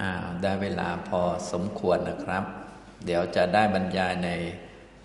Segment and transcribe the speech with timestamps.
[0.00, 1.20] อ้าวได้เวลาพอ
[1.52, 2.44] สมควรนะครับ
[3.04, 4.30] เดี๋ยวจะได้บรรยายใน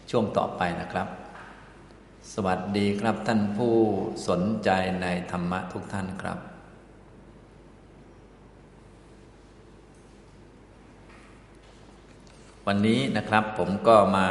[0.10, 1.08] ช่วงต่อไปนะครับ
[2.34, 3.76] สวัสดีครับท่านผู้
[4.28, 4.70] สนใจ
[5.02, 6.38] ในธรรมะทุกท่านครับ
[12.68, 14.30] วันนี้นะครับผมก็มา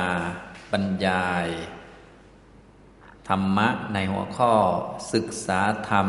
[0.73, 1.47] บรรยาย
[3.29, 4.53] ธรรมะในหัวข้อ
[5.15, 6.09] ศึกษาธรรม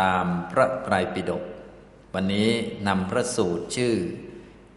[0.00, 1.44] ตามพระไตรปิฎก
[2.18, 2.50] วันนี้
[2.88, 3.94] นำพระสูตรชื่อ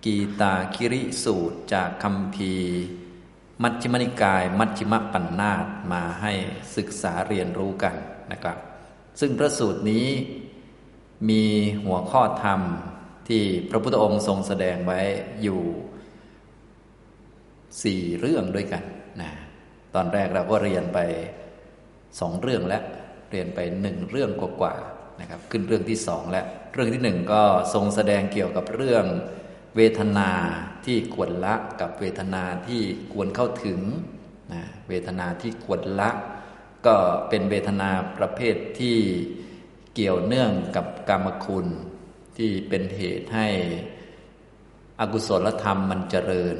[0.05, 2.53] กีตาคิริสูตรจากคำพี
[3.63, 6.33] มัชฌิมนิกาย มัชฌิมปัญนาตมาให้
[6.75, 7.95] ศึกษาเรียนรู้กัน
[8.31, 8.57] นะครับ
[9.19, 10.07] ซึ่งพระสูตรนี้
[11.29, 11.43] มี
[11.85, 12.61] หัวข้อธรรม
[13.29, 15.01] ที่พระพุทธองค์ทรงแสดงไว้
[15.41, 15.61] อยู่
[17.83, 18.83] สี่เรื่องด้วยกัน
[19.21, 19.31] นะ
[19.95, 20.99] ตอนแรกเราก็เรียนไป
[22.19, 22.83] สองเรื่องแล้ว
[23.31, 27.41] เรียนไปหนึ่งเรื่องกว่าๆ นะครับขึ้นเรื่องที่สองแล้วเรื่องที่หนึ่งก็
[27.73, 29.05] ทรงแสดงเกี่ยวกับเรื่อง
[29.75, 30.31] เวทนา
[30.85, 32.81] ที่ควรละกับเวทนาที่
[33.13, 33.79] ควรเข้าถึง
[34.53, 36.09] นะเวทนาที่ควรละ
[36.85, 36.95] ก็
[37.29, 38.97] เป็นเวทนาประเภทที่
[39.95, 41.67] เกี่ยวเนื่องกับกรรมคุณ
[42.37, 43.47] ที่เป็นเหตุให้
[44.99, 46.57] อกุศลธรรมมันเจริญ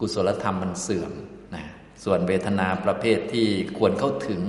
[0.00, 1.12] กุศลธรรมมันเสื่อม
[1.54, 1.64] นะ
[2.04, 3.46] ส่วนเวทนาประเภทที่
[3.78, 4.42] ควรเข้าถึง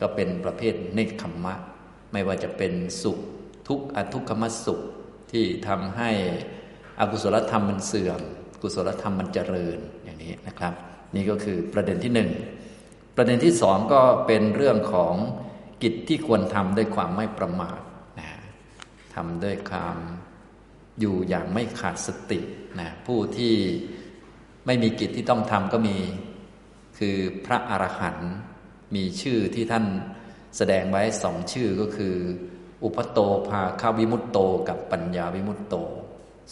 [0.00, 1.54] ก็เป็นประเภทเนคขมมะ
[2.12, 2.72] ไม่ว่าจะเป็น
[3.02, 3.18] สุข
[3.68, 4.80] ทุกข์อทุกขมสุข
[5.32, 6.10] ที่ทำให้
[7.00, 8.20] อกุศลธรรมมันเสื่อม
[8.62, 10.74] กุศลธรรมมันเจริญอย่างนี้นะครับ
[11.14, 12.30] นี่ก็คือประเด็นที่หนึ่ง
[13.16, 15.14] ประเด็นที่สองก็เป็นเรื่องของ
[15.82, 17.80] กิจที่ควรทำด้วยความไม่ประมาท
[18.20, 18.30] นะ
[19.14, 19.96] ทำด้วยความ
[21.00, 22.40] อยู่อย่างไม่ขาดสติ
[22.80, 23.54] นะผู้ที่
[24.66, 25.96] ไม่มีกิจที่ต้องทำก็มี
[26.98, 27.16] คือ
[27.46, 28.32] พระอรหันต์
[28.94, 29.84] มีชื่อที่ท่าน
[30.56, 32.16] แสดงไว้สองชื่อก็คือ
[32.84, 35.74] อุปโตภาคาวิมุตโตกับปัญญาวิมุตโต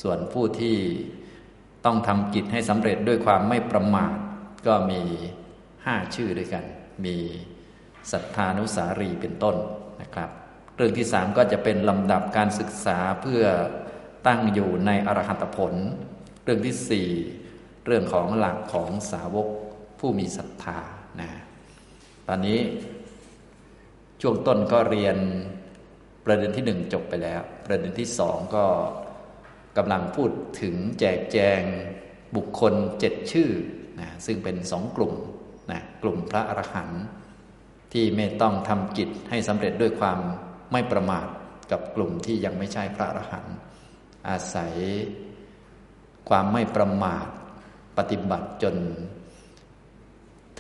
[0.03, 0.77] ส่วนผู้ที่
[1.85, 4.15] ต้องทำกิจให้สำเร็จด้วยความไม่ประมาท
[4.67, 5.03] ก็มี
[5.85, 6.65] ห้าชื่อด้วยกัน
[7.05, 7.17] มี
[8.13, 9.57] ศรัทธานุสารีเป็นต้น
[10.03, 10.31] นะครับ
[10.77, 13.45] เรื่องที่สามก็จะเป็นลำดับการศึกษาเพื่อ
[14.27, 15.75] ตั้งอยู่ในอรหัตผล
[16.45, 17.09] เรื่องที่สี่
[17.87, 19.49] เรื่องของหลักของสาวก
[19.99, 20.79] ผู้มีศรัทธา
[21.21, 21.31] นะ
[22.29, 22.59] ตอนนี้
[24.21, 25.17] ช่วงต้นก็เรียน
[26.25, 28.65] ประเด็นที่หนึ่งจบไปแล้ว ประเด็นที่สองก็
[29.77, 30.31] กำลังพูด
[30.61, 31.63] ถึงแจกแจง
[32.37, 33.51] บุคคลเจ็ดชื่อ
[34.01, 35.15] นะซึ่งเป็นสองกลุ่ม
[35.71, 37.03] นะกลุ่มพระอรหันต์
[37.93, 40.19] ที่ไม่ต้องทำกิจให้สำเร็จด้วยความ
[40.73, 41.27] ไม่ประมาท
[41.71, 43.57] กับกลุ่มที่ยังไม่ใช่พระอรหันต์
[44.29, 44.75] อาศัย
[46.29, 47.27] ความไม่ประมาท
[47.99, 48.77] ปฏิบัติจน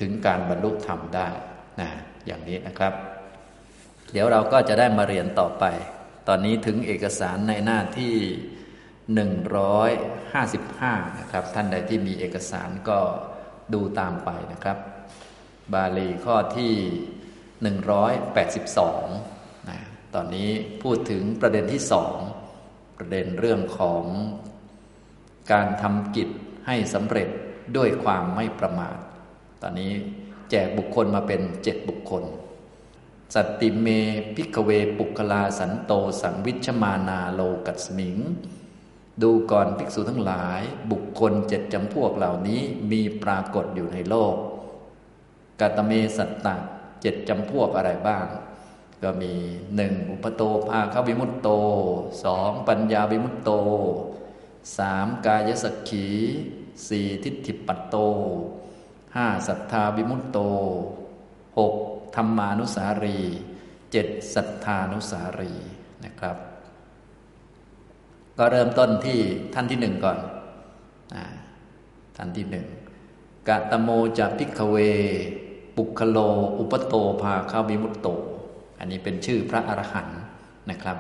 [0.01, 1.29] ถึงการบรรลุธรรมได้
[1.81, 1.89] นะ
[2.27, 2.95] อย่างนี้นะครับ
[4.13, 5.65] เดี๋ยวเราก็จะได้มาเรียนต่อไป
[6.29, 8.15] ตอนนี้ถึงเอกสารในหน้าที่
[9.39, 12.99] 155 นะครับ ท่านใดที่มีเอกสารก็
[13.75, 14.79] ดูตามไปนะครับ
[15.75, 16.75] บาลีข้อที่
[17.67, 19.79] 182นะ
[20.15, 20.51] ตอนนี้
[20.83, 22.17] พูดถึงประเด็นที่สอง
[22.97, 24.05] ประเด็นเรื่องของ
[25.53, 26.29] การทำกิจ
[26.67, 27.29] ให้สำเร็จ
[27.77, 28.97] ด้วยความไม่ประมาท
[29.63, 29.93] ตอนนี้
[30.51, 32.25] แจกบุคคลมาเป็นเจ็ดบุคคล
[33.35, 33.87] สัตติเม
[34.35, 38.19] พิกเวปุคลาสันโตสังวิชมานาโลกัสมิง
[39.23, 44.35] ดูก่อนภิกษุทั้งหลาย บุคคลเจ็ดจำพวกเหล่านี้มีปรากฏอยู่ในโลก
[45.61, 46.57] กาตเมสัตตะ
[47.01, 48.27] เจ็ดจำพวกอะไรบ้าง
[49.03, 49.33] ก็มี
[49.77, 51.49] หนึ่งอุปโตภาควิมุตโต
[52.25, 53.51] สองปัญญาวิมุตโต
[54.79, 56.07] สามกายสักขี
[56.89, 57.97] สี่ทิฏฐิปัตโต
[59.17, 60.39] ห้าศรัทธาวิมุตโต
[61.59, 61.75] หก
[62.17, 63.19] ธรรมานุสารี
[63.93, 65.53] เจ็ดศรัทธานุสารี
[66.05, 66.37] นะครับ
[68.39, 69.19] ก็เริ่มต้นที่
[69.55, 70.19] ท่านที่หนึ่งก่อน
[71.15, 71.17] อ
[72.17, 72.67] ท่านที่หนึ่ง
[73.49, 74.77] กะตโมจะพิกเว
[75.77, 76.19] ปุคโล
[76.59, 78.09] อุปโตภาคาวิมุตโต
[78.79, 80.21] อันนี้เป็นชื่อพระอรหันต์
[80.71, 80.97] นะครับ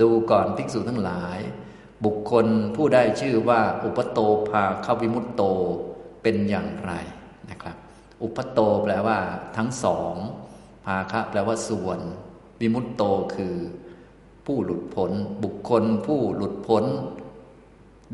[0.00, 1.38] ดูก่อนภิกษุทั้งหลาย
[2.04, 2.46] บุคคล
[2.76, 4.18] ผู้ได้ชื่อว่าอุปโต
[4.50, 5.42] ภาควิมุตโต
[6.22, 6.92] เป็นอย่างไร
[7.50, 7.76] นะครับ
[8.22, 9.18] อุปโตแปลว่า
[9.56, 10.14] ทั้งสอง
[10.84, 11.98] ภาคะแปลว่าส่วน
[12.60, 13.02] วิมุตโต
[13.34, 13.56] คือ
[14.46, 15.12] ผู้หลุดพ้น
[15.44, 16.84] บุคคลผู้หลุดพ้น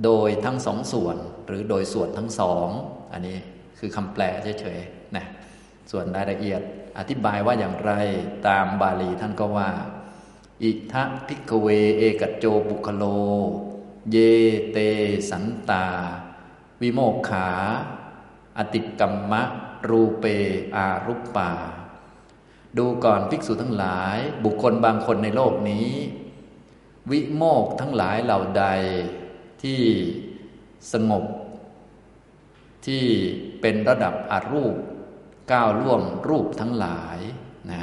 [0.05, 1.17] โดยทั้งสองส่วน
[1.47, 2.69] หรือโดยส่วนทั้งสอง
[3.13, 3.39] อันนี้
[3.79, 4.23] คือคำแปล
[4.61, 5.25] เฉยๆนะ
[5.91, 6.61] ส่วนรายละเอียด
[6.99, 7.93] อธิบายว่าอย่างไร
[8.49, 9.71] ตามบาลีท่านก็ว่า
[10.63, 11.67] อิทะพิกเว
[11.99, 13.05] เอกโจบุคโล
[14.11, 14.17] เย
[14.73, 14.79] เต
[15.31, 15.87] สันตา
[16.81, 17.49] วิโมกขา
[18.59, 19.43] อติกรรมะ
[19.89, 20.25] รูเป
[20.77, 21.51] อารุปปา
[22.79, 25.89] ดูก่อนภิกษุทั้งหลาย บุคคลบางคนในโลกนี้
[27.11, 28.65] วิโมกทั้งหลายเหล่าใด
[29.63, 29.81] ที่
[30.93, 31.25] สงบ
[32.87, 33.05] ที่
[33.61, 34.75] เป็นระดับอรูป
[35.53, 37.19] ก้าวล่วงรูปทั้งหลาย
[37.73, 37.83] นะ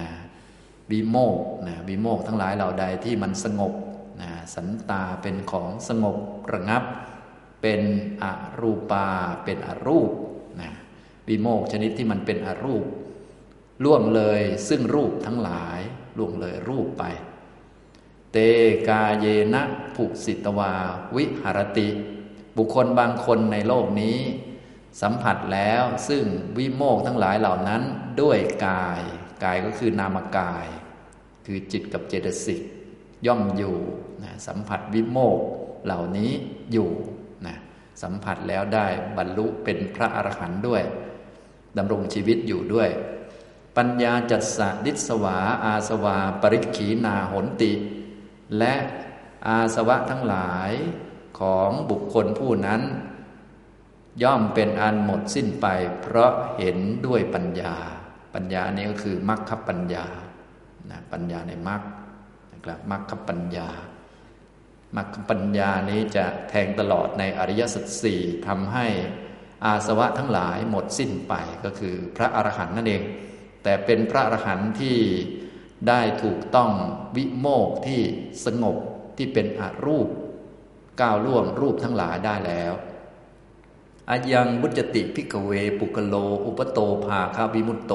[0.91, 3.73] วิโมกนะวิโมกทั้งหลายเหล่าใดที่มันสงบ
[4.21, 6.17] นะสันตาเป็นของสงบ
[6.53, 6.83] ระงับ
[7.61, 7.81] เป็น
[8.23, 8.25] อ
[8.59, 9.07] รูปา
[9.43, 10.11] เป็นอรูป
[10.61, 10.71] นะ
[11.27, 12.85] วิโมกชนิดที่มันเป็นอรูป
[13.83, 15.79] ล่วงเลยซึ่งรูปทั้งหลาย
[16.17, 17.03] ล่วงเลยรูปไป
[18.31, 18.37] เต
[18.87, 19.63] กาเยนะ
[19.95, 20.73] ภุสิตวา
[21.15, 21.89] วิหารติ
[22.57, 24.19] บุคคลบางคนในโลกนี้
[25.01, 26.23] สัมผัสแล้วซึ่ง
[26.57, 27.81] วิโมกทั้งหลายเหล่านั้น
[28.21, 28.37] ด้วย
[28.67, 29.01] กาย
[29.43, 30.67] กายก็คือนามกาย
[31.45, 32.61] คือจิตกับเจตสิก
[33.25, 33.77] ย่อมอยู่
[34.23, 35.39] นะสัมผัสวิโมก
[35.85, 36.31] เหล่านี้
[36.73, 36.89] อยู่
[37.45, 37.55] นะ
[38.01, 38.87] สัมผัสแล้วได้
[39.17, 40.83] บรรลุเป็นพระอรหันต์ด้วย
[41.77, 42.89] ดำรงชีวิตอยู่ด้วย
[43.77, 47.71] ปัญญาจัตสะดิสวา อาสวา ปริขีนาหนติ
[48.57, 48.73] และ
[49.47, 50.71] อาสวะทั้งหลาย
[51.39, 52.81] ของบุคคลผู้นั้น
[54.23, 55.67] ย่อมเป็นอันหมดสิ้นไป
[56.01, 57.75] เพราะเห็นด้วยปัญญา
[58.33, 60.05] ปัญญานี้ก็คือมรรคปัญญา
[60.89, 61.81] นะปัญญาในมรรค
[62.53, 63.69] นะครับมรรคปัญญา
[64.97, 68.85] มรรคปัญญานี้จะแทงตลอดในอริยสัจสี่ทำให้
[69.65, 71.33] อาสวะทั้งหลายหมดสิ้นไป
[71.63, 73.03] ก็คือพระอรหันต์นั่นเอง
[73.63, 74.97] แต่เป็นพระอรหันต์ที่
[75.87, 76.71] ได้ถูกต้อง
[77.15, 78.01] วิโมกที่
[78.45, 78.77] สงบ
[79.17, 80.07] ที่เป็นอรูป
[81.01, 82.73] ก้าวล่วงรูปทั้งหลายได้แล้ว
[84.09, 86.15] อายังบุจติพิกเว ปุกโล
[86.45, 87.93] อุปโตภาคาวิมุตโต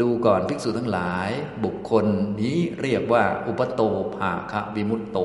[0.00, 1.30] ดูก่อนภิกษุทั้งหลาย
[1.64, 2.06] บุคคล
[2.40, 3.82] นี้เรียกว่า อุปโต
[4.16, 5.18] ภาคาวิมุตโต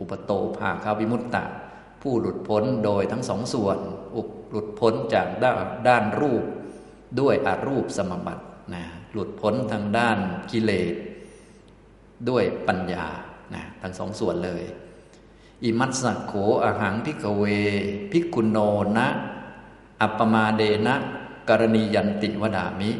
[0.00, 1.44] อุปโตภาคาวิมุตตะ
[2.02, 3.78] ผู้หลุดพ้นโดยทั้งสองส่วน
[4.50, 6.44] หลุดพ้นจากด้านด้านรูป
[7.20, 8.42] ด้วยอารูปสมบัติ
[8.74, 10.18] นะหลุดพ้นทางด้าน
[10.50, 10.94] กิเลส
[12.28, 13.06] ด้วยปัญญา
[13.54, 14.64] นะทั้งสองส่วนเลย
[15.64, 16.32] อิมัตสักโข
[16.62, 17.44] อหังพิกเว
[18.12, 18.58] พิกุโน
[18.96, 19.08] นะ
[20.00, 20.96] อัปปมาเดนะ
[21.48, 22.90] กรณียันติวดามิ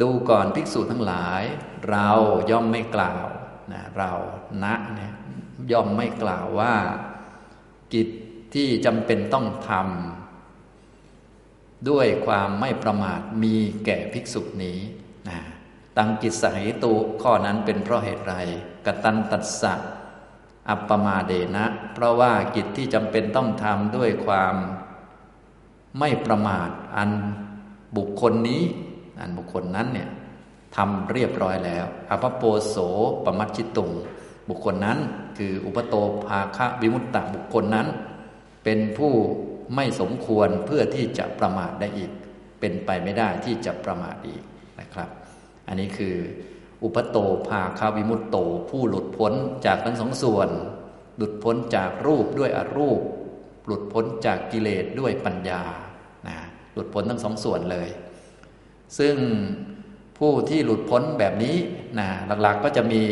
[0.00, 1.42] ดูก่อนภิกษุทั้งหลาย
[1.90, 2.08] เรา
[2.50, 3.26] ย่อมไม่กล่าว
[3.72, 4.12] นะเรา
[4.64, 5.12] นะเนี่ย
[5.72, 6.74] ย่อมไม่กล่าวว่า
[7.92, 8.08] กิจ
[8.54, 10.15] ที่จำเป็นต้องทำ
[11.88, 14.78] ด้วยความไม่ประมาทมีแก่ภิกษุนี้
[15.28, 15.38] นะ
[15.96, 16.92] ตังกิจสหิตุ
[17.22, 18.34] ข้อนั้นเป็นเพราะเหตุไร
[18.86, 19.74] กตันตัสสะ
[20.68, 21.64] อัปปมาเดนะ
[21.94, 24.54] เพราะว่ากิจที่จำเป็นต้องทำด้วยความ
[25.98, 27.10] ไม่ประมาทอัน
[27.96, 28.62] บุคคลนี้
[29.20, 30.08] อันบุคคลนั้นเนี่ย
[30.76, 32.76] ทำเรียบร้อยแล้วอภโปโส
[33.24, 33.90] ปมัชชิตุง
[34.48, 34.98] บุคคลนั้น
[35.38, 35.94] คืออุปโต
[36.26, 37.86] ภาคะวิมุตตะบุคคลนั้น
[38.64, 39.12] เป็นผู้
[39.74, 42.10] ไม่สมควรเพื่อที่จะประมาทได้อีก
[42.60, 44.42] เป็นไปไม่ได้ที่จะประมาทอีก
[44.80, 45.08] นะครับ
[45.68, 46.16] อันนี้คือ
[46.82, 47.16] อุปโต
[47.48, 48.36] ภาคาวิมุตโต
[48.70, 49.32] ผู้หลุดพ้น
[49.66, 50.48] จากทั้งสองส่วน
[51.16, 53.00] หลุดพ้นจากรูปด้วยอรูป
[53.66, 55.62] หลุดพ้นจากกิเลสด้วยปัญญา
[56.28, 56.36] นะ
[56.72, 57.88] หลุดพ้นทั้งสองส่วนเลย
[58.98, 59.16] ซึ่ง
[60.18, 61.56] ผู้ที่หลุดพ้นแบบนี้
[61.98, 62.08] นะ
[62.42, 63.02] หลักๆก็จะมี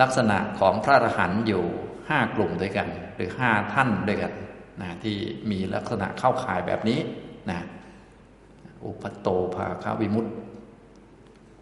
[0.00, 1.64] ลักษณะของพระอรหันต์อยู่
[2.08, 4.32] ห้ากลุ่มด้วยกัน หรือห้าท่านด้วยกัน
[4.80, 5.16] นะที่
[5.50, 7.00] มีลักษณะเข้าข่ายแบบนี้
[7.50, 7.60] นะ
[8.84, 10.26] อุปโตภาควิมุต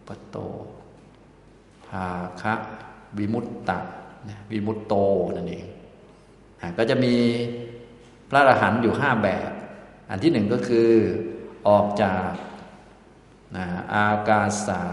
[0.08, 0.36] ปโต
[1.88, 2.06] ภา
[2.42, 2.54] คะ
[3.18, 3.78] วิมุตตะ
[4.50, 4.94] วิมุตโต
[5.36, 5.66] นั่นเอง
[6.78, 7.14] ก็จะมี
[8.28, 9.50] พระอรหันต์อยู่ห้าแบบ
[10.10, 10.90] อันที่หนึ่งก็คือ
[11.68, 12.28] ออกจาก
[13.94, 14.84] อากาสา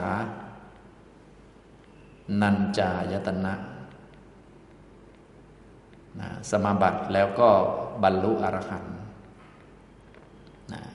[2.41, 3.53] นัญจายตนะ
[6.49, 7.49] สมาบัติแล้วก็
[8.03, 8.95] บรรลุอรหันต์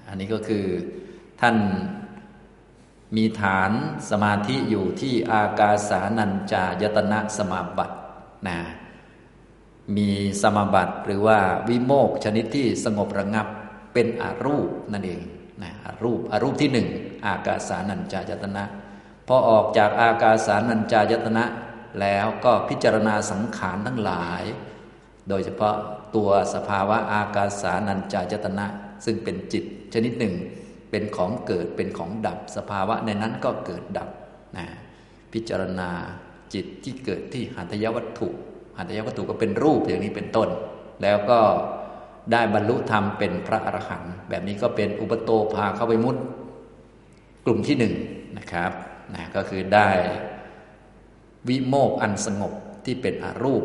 [0.08, 0.64] อันนี้ก็คือ
[1.40, 1.56] ท่าน
[3.16, 3.70] มีฐาน
[4.11, 7.96] สมาธิอยู่ที่อากาสานัญจายตนะสมาบัติ
[8.49, 8.58] นะ
[9.96, 10.11] มี
[10.42, 13.46] สมาบัติหรือว่าวิโมกชนิดที่สงบระงับ
[13.92, 15.20] เป็นอรูปนั่นเอง
[15.62, 16.88] นะอรูปอรูปที่หนึ่ง
[17.26, 18.64] อากาสานัญจายตนะ
[19.26, 21.44] พอออกจากอากาสานัญจายตนะ
[22.00, 24.42] แล้วก็พิจารณาสังขารทั้งหลาย
[25.28, 25.76] โดยเฉพาะ
[26.16, 28.66] ตัวสภาวะอากาสานัญจายตนะ
[29.04, 30.35] ซึ่งเป็นจิตชนิดหนึ่ง
[30.90, 34.09] เป็นของเกิดเป็นของดับ สภาวะในนั้นก็เกิดดับ
[34.56, 34.66] นะ
[35.33, 35.90] พิจารณา
[36.54, 38.28] จิตที่เกิดที่หัตถยวัตถุ
[38.76, 40.49] หัตถยวัตถุก็เป็นรูปอย่างนี้เป็นต้น
[41.02, 41.40] แล้วก็
[42.33, 46.16] ได้บรรลุธรรมเป็นพระอรหันต์แบบนี้ก็เป็นอุปโตภาเข้าไปมุด
[47.44, 47.94] กลุ่มที่หนึ่ง
[48.38, 48.73] นะครับ
[49.14, 49.88] นะก็คือได้
[51.49, 52.52] วิโมกอันสงบ
[52.85, 53.64] ที่เป็นอรูป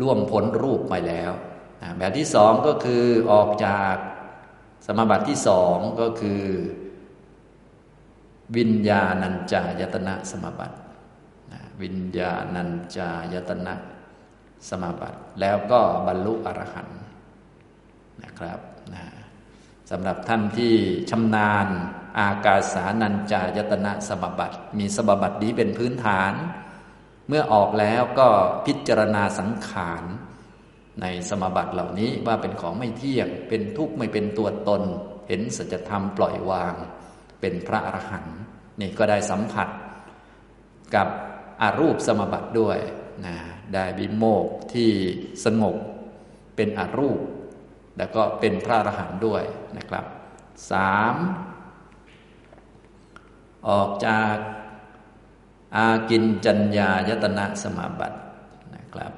[0.00, 1.32] ร่วมพ้นรูปไปแล้ว
[1.98, 3.94] แบบที่สองก็คือออกจาก
[4.86, 6.42] สมาบัติที่สองก็คือ
[8.56, 10.76] วิญญาณัญจายตนะสมาบัติ
[11.82, 13.74] วิญญาณัญจายตนะ
[14.68, 17.00] สมาบัติ แล้วก็บรรลุอรหันต์
[18.22, 18.60] นะครับ
[18.94, 19.04] นะ
[19.90, 20.74] สำหรับท่านที่
[21.10, 21.66] ชำนาญ
[22.18, 26.32] อากาสานัญจายตนะสมาบัติ มีสมาบัตินี้เป็นพื้นฐาน
[27.28, 28.28] เมื่อออกแล้วก็
[28.66, 30.04] พิจารณาสังขาร
[31.02, 34.82] ในสมบัติเหล่านี้ว่าเป็นของไม่เที่ยง เป็นทุกข์ไม่เป็นตัวตน
[35.28, 36.74] เห็นสัจธรรมปล่อยวาง
[37.40, 38.38] เป็นพระอรหันต์
[38.80, 39.68] นี่ก็ได้สัมผัส
[40.94, 41.08] กับ
[41.62, 42.78] อารูปสมบัติด้วย
[43.26, 43.36] นะ
[43.74, 44.90] ได้วิโมกที่
[45.44, 45.76] สงบ
[46.56, 47.20] เป็นอารูป
[47.98, 49.42] แล้วก็เป็นพระอรหันต์ด้วย
[49.78, 50.04] นะครับ
[50.70, 51.14] สาม
[53.68, 54.34] ออกจาก
[55.76, 58.18] อากินจัญญายตนะสมาบัติ
[58.74, 59.12] นะครับ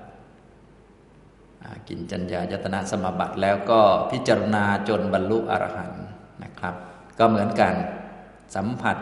[1.65, 3.81] อากินจัญญายตนะสมาบัติแล้วก็
[4.11, 6.05] พิจารณาจนบรรลุอรหันต์
[6.43, 6.75] นะครับ
[7.19, 7.75] ก็เหมือนกัน
[8.57, 8.97] สัมผัส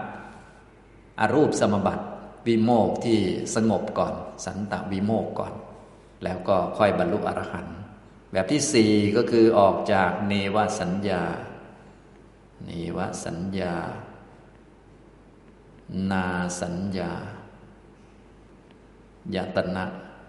[1.20, 2.04] อารูปสมบัติ
[2.46, 3.18] วิโมกที่
[3.54, 4.14] สงบก่อน
[4.44, 5.52] สันตวิโมกก่อน
[6.24, 7.76] แล้วก็ค่อยบรรลุอรหันต์
[8.32, 11.22] แบบที่สี่ก็คือออกจากเนวสัญญา
[12.66, 13.74] เนวสัญญา
[16.10, 16.26] นา
[16.60, 17.12] สัญญา
[19.36, 19.84] ยตนะ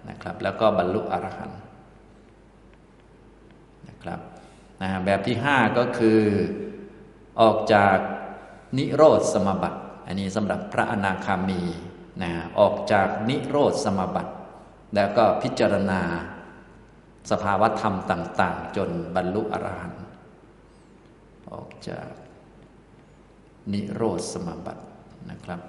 [0.10, 1.60] นะครับ แล้วก็บรรลุอรหันต์
[3.88, 4.20] นะครับ
[4.82, 6.22] นะแบบที่ห้าก็คือ
[7.41, 7.98] ออกจาก
[8.77, 11.62] นิโรธสมบัติ อันนี้สำหรับพระอนาคามี
[12.22, 14.32] นะออกจากนิโรธสมบัติ
[14.96, 16.01] แล้วก็พิจารณา
[17.32, 20.03] สภาวธรรมต่าง ๆ จนบรรลุอรหันต์
[21.51, 22.08] ออกจาก
[23.74, 24.84] นิโรธสมบัติ
[25.29, 25.62] นะครับ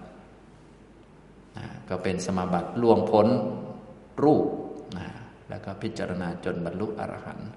[1.89, 3.29] ก็เป็นสมาบัติล่วงพ้น
[4.25, 4.47] รูป
[4.99, 5.07] นะ
[5.51, 7.49] แล้วก็พิจารณาจนบรรลุอรหันต์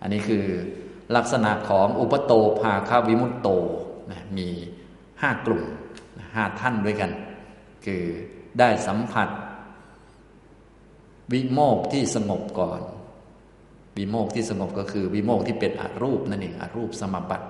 [0.00, 0.44] อันนี้คือ
[1.16, 3.48] ลักษณะของอุปโตภาคาวิมุตโต
[4.10, 4.48] นะมี
[5.20, 5.62] ห้ากลุ่ม
[6.34, 7.10] ห้าท่านด้วยกัน
[7.86, 8.02] คือ
[8.58, 9.28] ได้สัมผัส
[11.32, 12.80] วิโมกที่สงบก่อน
[13.96, 17.46] วิโมกที่สงบก็คือ วิโมกที่เป็นอรูปนั่นเองอรูปสมบัติ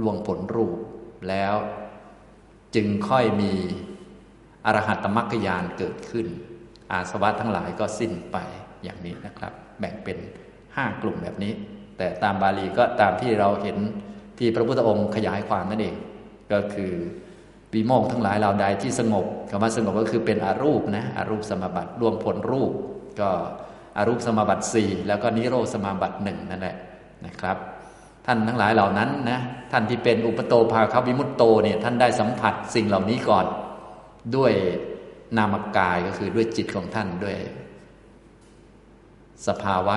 [0.00, 0.76] ล่วงผลรูป
[1.28, 1.54] แล้ว
[2.74, 3.52] จึงค่อยมี
[4.66, 6.26] อรหัตมรรคยานเกิดขึ้น
[6.92, 8.36] อาสวะทั้งหลายก็สิ้นไป
[8.84, 10.18] อย่างนี้นะครับ แบ่งเป็น
[10.76, 11.52] ห้ากลุ่มแบบนี้
[11.98, 13.76] แต่ตามบาลีก็ตามที่เราเห็น
[14.38, 15.96] ที่พระพุทธองค์ขยายความนั่นเอง
[16.52, 16.92] ก็คือ
[17.74, 22.72] วิโมกทั้งหลายเราใดที่สงบคำว่าสงบก็คือเป็นอารูปนะอารูปสมาบัติรวงผลรูป
[23.20, 23.28] ก็
[23.96, 26.76] อารูปสมาบัติสี่แล้วก็นิโรธสมาบัติหนึ่งนั่นแหละ
[27.26, 27.56] นะครับ
[28.26, 29.38] ท่านทั้งหลายเหล่านั้นนะ
[29.72, 33.46] ท่านที่เป็นอุปโตภาควิมุตโตเนี่ยท่านได้สัมผัสสิ่งเหล่านี้ก่อน
[34.36, 34.52] ด้วย
[35.36, 37.36] นามกายก็คือด้วยจิตของท่านด้วย
[39.46, 39.96] สภาวะ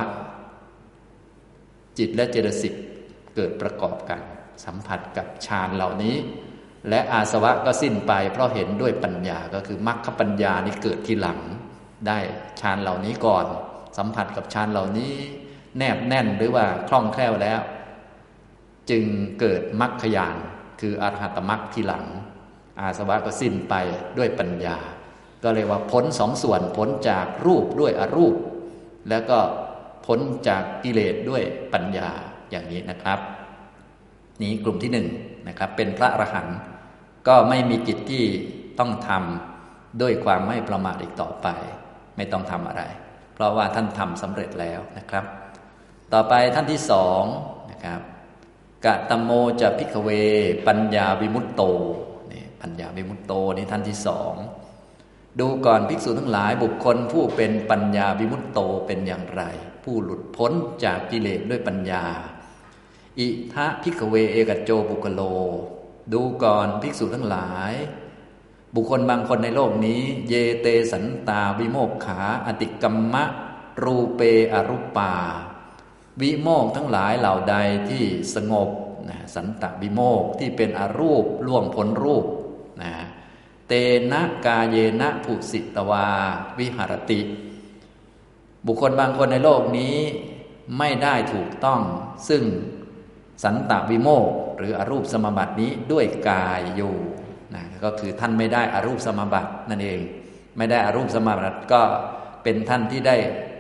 [1.98, 2.74] จิตและเจตสิก
[3.36, 4.22] เกิดประกอบกัน
[4.66, 6.16] สัมผัสกับฌานเหล่านี้
[6.90, 11.40] และอาสวะก็สิ้นไป เพราะเห็นด้วยปัญญาก็คือมรรคปัญญานี่เกิดทีหลัง
[12.08, 12.20] ได้
[12.62, 13.46] ฌานเหล่านี้ก่อน
[13.98, 15.14] สัมผัสกับฌานเหล่านี้
[15.78, 17.60] แนบแน่นหรือว่าคล่องแคล่วแล้ว
[18.90, 19.04] จึง
[19.40, 20.36] เกิดมรรคยาน
[20.82, 22.06] คืออรหัตมรรคทีหลัง
[22.80, 23.76] อาสวะก็สิ้นไป
[24.18, 24.78] ด้วยปัญญา
[25.44, 28.36] ก็เรียกว่าพ้นสองส่วนพ้นจากรูปด้วยอรูป
[29.10, 29.40] แล้วก็
[30.06, 31.44] พ้นจากกิเลสด้วย
[31.74, 32.10] ปัญญา
[32.52, 33.20] อย่างนี้นะครับ
[34.42, 35.08] นี้กลุ่มที่หนึ่ง
[35.48, 36.58] นะครับ เป็นพระอรหันต์
[37.28, 38.24] ก็ไม่มีกิจที่
[38.80, 41.48] ต้องทำด้วยความไม่ประมาทอีกต่อไป
[42.18, 42.84] ไม่ต้องทำอะไร
[43.34, 45.26] เพราะว่าท่านทำสำเร็จแล้วนะครับ
[46.14, 47.24] ต่อไปท่านที่สอง
[47.72, 48.02] นะครับ
[48.86, 49.32] กะตะโม
[49.62, 50.10] จะ ภิกขะเว
[50.68, 51.62] ปัญญาวิมุตโต
[52.62, 54.34] ปัญญาวิมุตโตนี่ท่านที่สอง
[55.40, 59.42] ดูก่อนภิกษุทั้งหลายบุคคลผู้เป็นปัญญาวิมุตโตเป็นอย่างไร
[59.84, 60.52] ผู้หลุดพ้น
[60.84, 62.06] จากกิเลสด้วยปัญญา
[63.20, 65.22] อิธะ ภิกขะเวเอกัจโจ ปุคคะโล
[66.14, 67.74] ดูก่อนภิกษุทั้งหลาย
[68.76, 73.24] บุคคลบางคนในโลกนี้ เยเตสันตาวิโมกขาอติกรรมะ
[73.84, 74.22] รูเป
[74.54, 75.14] อรุปา
[76.22, 77.56] วิโมกทั้งหลายเหล่าใด
[77.90, 78.04] ที่
[78.36, 78.70] สงบ
[79.36, 82.26] สันตวิโมกที่เป็นอรูปล่วงพ้นรูป
[83.70, 83.74] เต
[84.12, 86.08] นะกาเยนะผุสิตวา
[86.60, 87.22] วิหารติ
[88.66, 89.96] บุคคลบางคนในโลกนี้
[90.78, 91.82] ไม่ได้ถูกต้อง
[92.30, 92.44] ซึ่ง
[93.44, 96.96] สันตวิโมกหรืออรูปสมบัตินี้ด้วยกายอยู่
[97.56, 100.00] นะก็คือท่านไม่ได้อรูปสมบัตินั่นเอง
[100.58, 101.82] ไม่ได้อรูปสมบัติก็
[102.44, 103.16] เป็นท่านที่ได้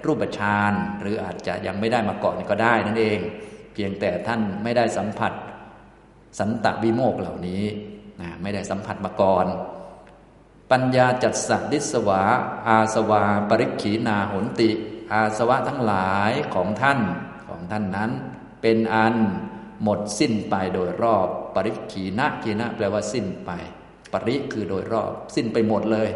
[0.05, 3.19] รูปฌานหรืออาจจะยังไม่ได้มาก่อนก็ได้นั่นเอง
[3.73, 5.33] เพียงแต่ท่านไม่ได้สัมผัส
[6.39, 7.63] สันตวิโมกเหล่านี้
[8.21, 9.45] นะไม่ได้สัมผัสมาก่อน
[10.71, 12.21] ปัญญาจัดสัตดิสวา
[12.67, 14.69] อาสวา ปริขีนาหนติ
[15.13, 16.99] อาสวะทั้งหลายของท่าน
[17.47, 18.11] ของท่านนั้น
[18.61, 19.15] เป็นอัน
[19.83, 23.51] หมดสิ้นไปโดยรอบ ปริขีนะขีนะแปลว่าสิ้นไป
[24.13, 26.09] ปริคือโดยรอบ สิ้นไปหมดเลย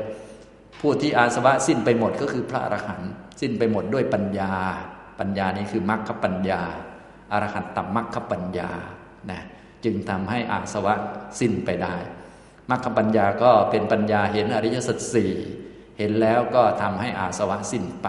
[0.79, 4.53] ผู้ที่อาสวะสิ้นไปหมดก็คือพระอรหันต์สิ้นไปหมดด้วยปัญญา
[5.19, 6.61] ปัญญานี้คือมรรคปัญญา
[7.31, 8.69] อรหันตมรรคปัญญา
[9.31, 9.41] นะ
[9.83, 10.93] จึงทำให้อาสวะ
[11.39, 11.95] สิ้นไปได้
[12.69, 15.31] มรรคปัญญาก็เป็นปัญญาเห็นอริยสัจสี่
[15.97, 18.07] เห็นแล้วก็ทำให้อาสวะสิ้นไป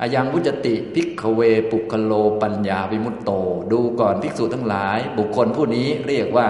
[0.00, 3.30] อะยังวุจจะติ ภิกขะเวปุคคะโลปัญญาวิมุตโต
[3.72, 6.48] ดูก่อนภิกษุทั้งหลาย บุคคลผู้นี้เรียกว่า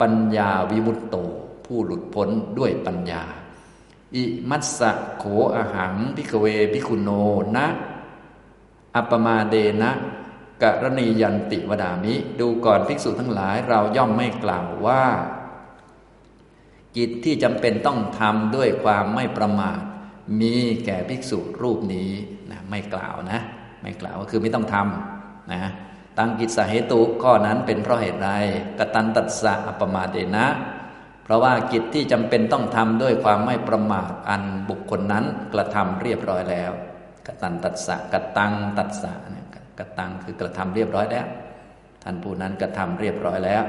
[0.00, 1.16] ปัญญาวิมุตโต
[1.66, 2.28] ผู้หลุดพ้น
[2.58, 3.22] ด้วยปัญญา
[4.14, 7.10] อิมัสสะโขอะหัง ภิกขะเว ภิกขุโน
[7.56, 7.66] นะ
[8.96, 9.90] อัปปะมาเทนะ
[10.62, 15.02] กะระณียันติวะทามิ ดูก่อนภิกษุทั้งหลายเราย่อมไม่กล่าวว่า
[16.96, 19.80] กิจที่จำเป็นต้องทำด้วยความไม่ประมาท
[20.40, 22.10] มีแก่ภิกษุรูปนี้
[22.50, 23.40] นะไม่กล่าวนะ
[23.82, 25.62] ไม่กล่าวก็คือไม่ต้องทำนะ
[26.18, 28.30] ตังกิจสาเหตุข้อนั้นเป็นเพราะเหตุใด
[28.78, 30.46] กตันตัสสะอัปมาเดนะ
[31.24, 36.70] เพราะว่ากิจที่จำเป็นต้องทำด้วยความไม่ประมาทอันบุคคลนั้นกระทำเรียบร้อยแล้ว
[37.26, 39.46] กตันตัสสะกตังตัสสะเนี่ย
[39.78, 41.26] กตังคือกระทำเรียบร้อยแล้ว
[42.02, 43.62] ท่านผู้นั้นกระทำเรียบร้อยแล้ว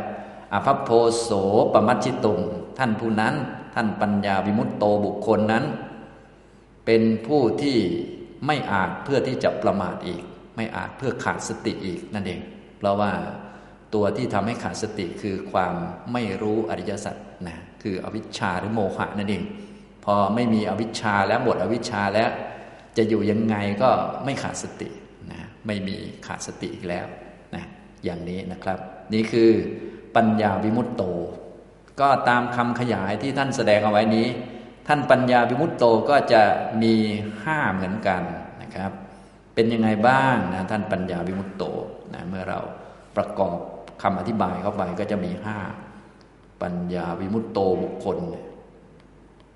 [0.54, 0.90] อภัพโพ
[1.22, 1.30] โส
[1.74, 2.40] ปมัชชิตุง
[2.78, 3.34] ท่านผู้นั้น
[3.76, 5.64] ท่านปัญญาวิมุตโตบุคคลนั้น
[6.86, 7.78] เป็นผู้ที่
[8.46, 10.24] ไม่อาจเพื่อที่จะประมาทอีก
[10.56, 12.40] ไม่อาจเพื่อขาดสติอีกนั่นเอง
[12.78, 13.12] เพราะว่า
[13.94, 15.76] ตัวที่ทำให้ขาดสติคือความ
[16.14, 17.16] ไม่รู้อริยสัจ
[17.48, 19.44] นะคืออวิชชาหรือโมหะนั่นเอง
[20.06, 22.30] พอไม่มีอวิชชาแล้วหมดอวิชชาแล้ว
[22.98, 23.90] จะอยู่ยังไงก็
[24.26, 24.90] ไม่ขาดสติ
[25.32, 25.96] นะไม่มี
[26.28, 27.06] ขาดสติอีกแล้ว
[27.56, 27.64] นะ
[28.04, 28.80] อย่างนี้นะครับ
[29.14, 29.52] นี่คือ
[30.16, 31.04] ปัญญาวิมุตโต
[32.00, 34.28] ก็ตามคำขยายที่ท่านแสดงเอาไว้นี้
[34.88, 36.42] ท่านปัญญาวิมุตโตก็จะ
[36.82, 36.94] มี
[37.44, 38.22] ห้าเหมือนกัน
[38.62, 38.92] นะครับ
[39.54, 41.64] เป็นยังไงบ้างนะท่านปัญญาวิมุตโต
[42.14, 42.60] นะเมื่อเรา
[43.16, 43.58] ประกอบ
[44.02, 45.58] คำอธิบายเข้าไปก็จะมีห้า
[46.62, 48.18] ปัญญาวิมุตโตบุคคล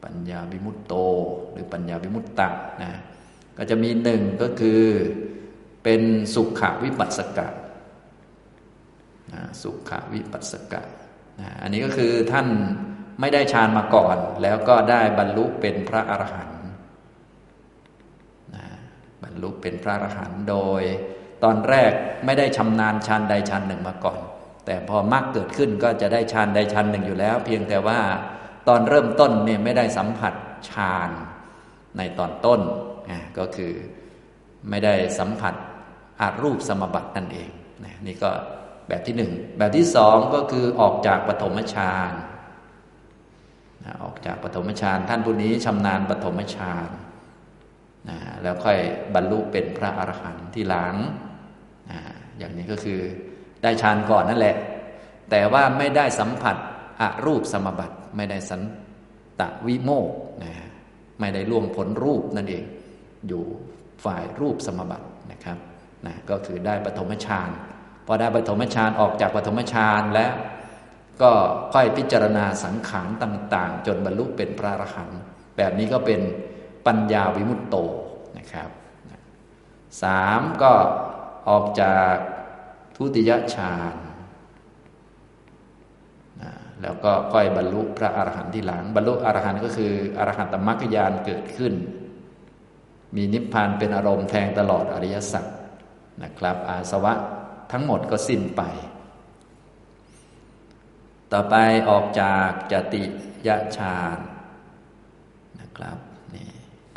[0.04, 0.94] ปัญญาวิมุตโต
[1.52, 2.50] หรือปัญญาวิมุตตะ
[2.84, 2.92] นะ
[3.58, 4.82] ก็จะมีหนึ่งก็คือ
[5.84, 6.02] เป็น
[6.34, 7.48] สุขวิปัสสกะ
[9.62, 10.82] สุขวิปัสสกะ
[11.62, 12.48] อันนี้ก็คือท่าน
[13.20, 16.60] ไม่ได้ฌานมาก่อน แล้วก็ได้บรรลุเป็นพระอรหันต์
[19.24, 20.84] บรรลุเป็นพระอรหันต์โดย
[21.44, 21.92] ตอนแรก
[22.26, 24.20] ไม่ได้ชำนาญฌานใดฌานหนึ่งมาก่อน
[24.66, 28.00] แต่พอมรรคเกิดขึ้นก็จะได้ฌานใดฌานหนึ่งอยู่แล้ว เพียงแต่ว่า
[28.68, 30.34] ตอนเริ่มต้นเนี่ยไม่ได้สัมผัส
[30.70, 31.10] ฌาน
[31.98, 32.62] ในตอนต้น
[33.38, 33.74] ก็คือ
[34.70, 35.54] ไม่ได้สัมผัส
[36.22, 37.50] อารูปสมบัตินั่นเอง
[38.08, 38.32] นี่ก็
[38.88, 42.12] แบบที่หนึ่งแบบที่สองก็คือออกจากปฐมฌาน
[44.04, 46.90] ออกจากปฐมฌานท่านผู้นี้ชำนาญปฐมฌาน
[48.10, 48.80] นะแล้วค่อย
[49.16, 50.96] บรรลุเป็นพระอรหันต์ที่หลัง
[51.92, 52.00] นะ
[52.38, 53.00] อย่างนี้ก็คือ
[53.64, 54.56] ได้ฌานก่อนนั่นแหละ
[55.32, 56.56] แต่ว่าไม่ได้สัมผัส
[57.02, 58.62] อรูปสมบัติ ไม่ได้สัน
[59.40, 60.10] ตะวิโมก
[60.44, 60.52] นะ
[61.20, 62.64] ไม่ได้ล่วงผลรูปนั่นเอง
[63.28, 63.44] อยู่
[64.06, 65.58] ฝ่ายรูปสมบัตินะครับ
[66.06, 67.50] นะก็คือได้ปฐมฌาน
[68.08, 70.34] พอได้ปฐมฌานออกจากปฐมฌานแล้ว
[71.22, 71.32] ก็
[71.74, 75.20] ค่อยพิจารณาสังขารต่าง ๆ จนบรรลุเป็นพระอรหันต์
[75.58, 76.22] แบบนี้ก็เป็น
[76.86, 77.76] ปัญญาวิมุตโต
[78.38, 78.70] นะครับ
[80.04, 80.72] สามก็
[81.50, 82.14] ออกจาก
[82.96, 83.96] ทุติยฌาน
[86.82, 91.74] แล้วก็ค่อยบรรลุพระอรหันต์ที่หลัง บรรลุอรหันต์ก็คืออรหันตมรรคญาณเกิดขึ้น
[93.16, 95.46] มีนิพพานเป็นอารมณ์แทงตลอดอริยสัจ
[96.24, 97.14] นะครับ อาสวะ
[97.72, 98.62] ทั้งหมดก็สิ้นไป
[101.34, 101.56] ต่อไป
[101.90, 103.04] ออกจากจติ
[103.48, 104.18] ยฌาน
[105.60, 105.98] นะครับ
[106.36, 106.48] นี่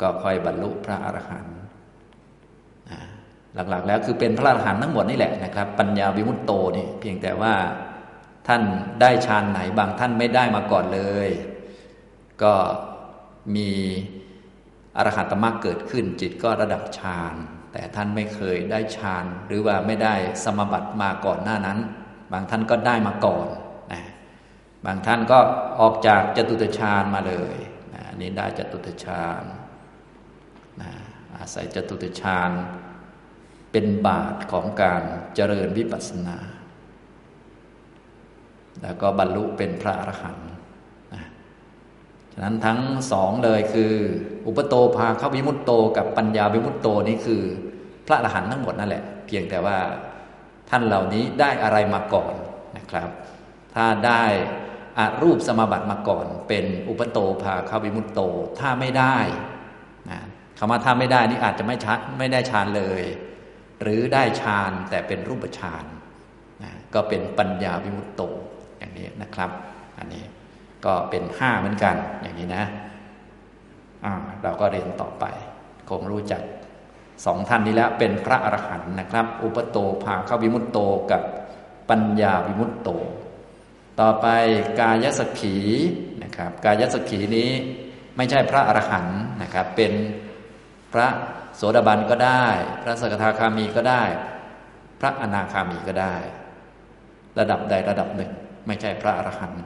[0.01, 1.57] ก็ค่อยบรรลุพระอรหันต์
[3.53, 7.53] หลักๆ แล้วคือเป็นพระอรหันต์ทั้งหมดนี่แหละนะครับ ปัญญาวิมุตโตนี่เพียงแต่ว่า
[8.47, 8.61] ท่าน
[9.01, 11.29] ได้ฌานไหนบางท่านไม่ได้มาก่อนเลย
[12.43, 12.53] ก็
[13.55, 13.69] มี
[14.97, 17.35] อรหัตมรรคเกิดขึ้นจิตก็ระดับฌาน
[17.71, 21.79] แต่ท่านไม่เคยได้ฌานหรือว่าไม่ได้สมบัติมาก่อนหน้านั้น
[22.31, 23.47] บางท่านก็ได้มาก่อน
[23.93, 24.01] นะ
[24.85, 25.39] บางท่านก็
[25.79, 27.55] ออกจากจตุตฌานมาเลย
[27.93, 29.43] นะนี่ได้จตุตฌาน
[30.81, 30.91] นะ
[31.37, 32.51] อาศัยจตุตฌาน
[33.71, 35.03] เป็นบาทของการ
[35.35, 36.37] เจริญวิปัสสนา
[38.81, 40.50] แล้วก็บรรลุเป็นพระอรหันต์
[42.33, 42.79] ฉะนั้นทั้ง
[43.11, 43.93] สองเลยคือ
[44.47, 47.41] อุปโตภาควิมุตโต กับปัญญาวิมุตโตนี่คือ
[48.05, 49.77] พระอรหันต์ทั้งหมดนั่นแหละ เพียงแต่ว่า
[50.69, 52.33] ท่านเหล่านี้ได้อะไรมาก่อน
[52.77, 53.09] นะครับ
[53.73, 54.23] ถ้าได้
[54.97, 58.19] อารูปสมบัติมาก่อน เป็นอุปโตภาคาวิมุตโต
[58.59, 59.17] ถ้าไม่ได้
[60.09, 60.19] นะ
[60.57, 63.03] คำว่าถ้าไม่ได้นี่อาจจะไม่ชัดไม่ได้ฌานเลย
[63.81, 65.83] หรือได้ฌานแต่เป็นรูปฌาน
[66.63, 68.21] นะก็เป็นปัญญาวิมุตโต
[68.77, 69.49] อย่างนี้นะครับ
[69.97, 70.23] อันนี้
[70.85, 72.65] ก็เป็นห้าเหมือนกัน อย่างนี้นะ
[74.05, 74.13] อ่า
[74.43, 75.25] เราก็เรียนต่อไป
[75.89, 76.41] คงรู้จัก
[77.25, 80.77] สองท่านนี้แล้วเป็นพระอรหันต์นะครับ อุปโตภาควิมุตโต
[81.11, 81.21] กับ
[81.89, 82.89] ปัญญาวิมุตโต
[83.99, 84.27] ต่อไป
[84.79, 85.55] กายสักขี
[86.23, 87.49] นะครับ กายสักขีนี้
[88.17, 89.93] ไม่ใช่พระอรหันต์นะครับ เป็น
[90.93, 91.07] พระ
[91.55, 92.45] โสดาบันก็ได้
[92.83, 94.03] พระสกทาคามีก็ได้
[94.99, 96.15] พระอนาคามีก็ได้
[97.39, 98.31] ระดับใดระดับหนึ่ง
[98.67, 99.61] ไม่ใช่พระอรหันต์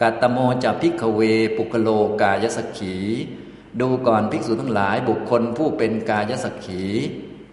[0.00, 1.20] กาตโมจะพิกเว
[1.56, 1.88] ปุกโล
[2.22, 2.96] กายสักขี
[3.80, 6.82] ดูก่อนภิกษุทั้งหลายบุคคลผู้เป็นกายสักขี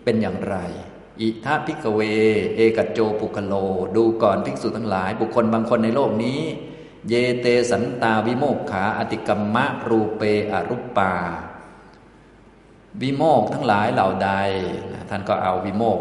[0.03, 0.55] เป็นอย่างไร
[1.19, 2.01] อิทะพิกเว
[2.55, 3.53] เอกโจปุกโล
[3.95, 6.41] ดูก่อนภิกษุทั้งหลาย บุคคลบางคนในโลกนี้
[7.09, 11.13] เยเตสันตาวิโมกขาอติกรรมะรูเปอรุปปา
[13.01, 14.29] วิโมกทั้งหลายเหล่าใด
[15.09, 15.99] ท่านก็เอาวิโมก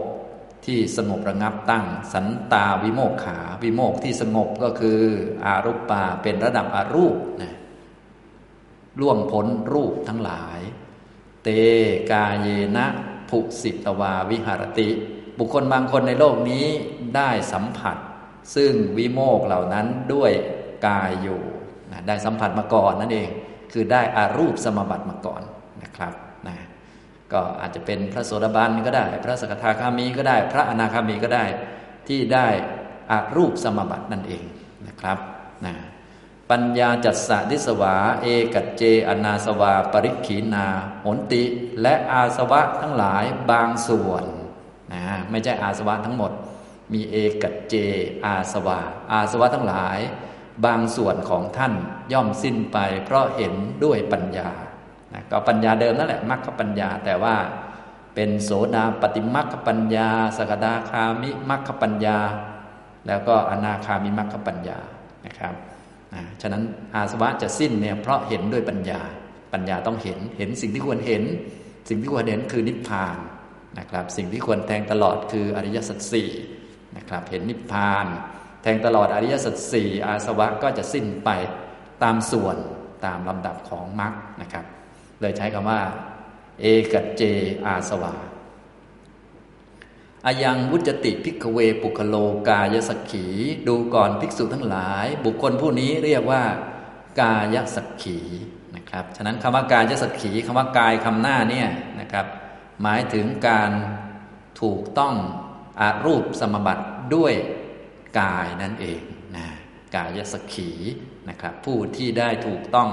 [0.71, 5.01] ที่สงบระงับตั้ง สันตาวิโมกขาวิโมกที่สงบก็คือ
[5.45, 7.55] อารุปปาเป็นระดับอารูปนะ
[9.01, 10.59] ล่วงพ้นรูปทั้งหลาย
[11.43, 11.49] เต
[12.11, 12.87] กาเยนะ
[13.31, 14.89] ภุสิตวาวิหารติ
[15.39, 16.67] บุคคลบางคนในโลกนี้
[17.17, 17.97] ได้สัมผัส
[18.55, 20.33] ซึ่งวิโมกเหล่านั้นด้วย
[20.87, 21.41] กายอยู่
[21.91, 23.29] นะได้สัมผัสมาก่อนนั่นเอง
[23.73, 25.43] คือได้อารูปสมบัติมาก่อน
[25.83, 26.15] นะครับ
[27.33, 31.45] ก็อาจจะเป็นพระโสดาบันก็ได้ พระสกทาคามีก็ได้ พระอนาคามีก็ได้
[32.09, 32.47] ที่ได้
[33.11, 34.45] อารูปสมบัตินั่นเอง
[34.87, 35.19] นะครับ
[35.67, 35.75] นะ
[36.51, 40.67] ปัญญาจัตสะทิสวา เอกัจเจ อนาสวา ปริขีนา
[41.05, 41.43] หนติ
[41.83, 44.25] และอาสวะทั้งหลายบางส่วน
[44.93, 46.33] นะไม่ใช่อาสวะทั้งหมด
[46.93, 47.75] มีเอกัจเจ
[48.25, 48.81] อาสวา
[49.13, 49.99] อาสวะทั้งหลาย
[50.65, 51.73] บางส่วนของท่าน
[52.13, 54.51] ย่อมสิ้นไปเพราะเห็นด้วยปัญญา
[55.31, 57.35] ก็ปัญญาเดิมนั่นแหละมรรคปัญญา แต่ว่า
[58.15, 62.19] เป็นโสดาปฏิมรรคปัญญา สกดาคามิมรรคปัญญา
[63.07, 64.79] แล้วก็อนาคามิมรรคปัญญา
[65.27, 65.55] นะครับ
[66.15, 66.63] นะฉะนั้น
[66.95, 69.01] อาสวะจะสิ้นเนี่ยเพราะเห็นด้วยปัญญา
[69.53, 71.23] ปัญญาต้องเห็นเห็นสิ่งที่ควรเห็น
[71.89, 73.17] สิ่งที่ควรเห็นคือนิพพาน
[73.79, 76.31] นะครับ สิ่งที่ควรแทงตลอดคืออริยสัจสี่
[76.97, 78.07] นะครับเห็นนิพพาน
[78.63, 81.31] แทงตลอดอริยสัจสี่อาสวะก็จะสิ้นไป
[82.03, 82.57] ตามส่วน
[83.05, 84.13] ตามลำดับของมรรค
[84.43, 84.65] นะครับ
[85.21, 85.81] เลยใช้คำว่า
[86.61, 87.23] เอกัจเจ
[87.67, 88.15] อาสวา
[90.27, 92.17] อายังวุจติพิกเวปุคโล
[92.49, 93.27] กายสักขี
[93.69, 96.43] ดูก่อนภิกษุทั้งหลาย บุคคลผู้นี้เรียกว่า
[97.21, 98.19] กายสักขี
[98.77, 101.69] นะครับฉะนั้นคำว่ากายสักขีคำว่ากายคำหน้าเนี่ย
[102.01, 102.27] นะครับ
[102.83, 103.71] หมายถึงการ
[104.63, 105.15] ถูกต้อง
[105.81, 107.35] อารูปสมบัติด้วย
[108.21, 109.01] กายนั่นเอง
[109.37, 109.47] นะ
[109.97, 110.71] กายสักขี
[111.29, 112.91] นะครับ ผู้ที่ได้ถูกต้อง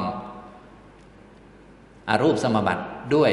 [2.09, 2.83] อารูปสมบัติ
[3.15, 3.31] ด้วย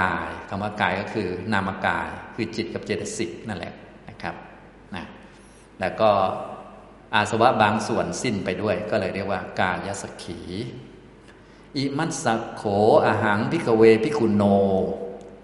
[0.00, 3.72] กายคำว่ากายก็คือนามกายคือจิตกับเจตสิกนั่นแหละ
[4.08, 4.34] นะครับ
[4.94, 5.04] นะ
[5.80, 6.10] แล้วก็
[7.14, 10.40] อาสวะบางส่วนสิ้นไปด้วย ก็เลยเรียกว่ากายสขี
[11.76, 12.62] อิมัสสโข
[13.06, 14.42] อาหังพิกเวพิคุโน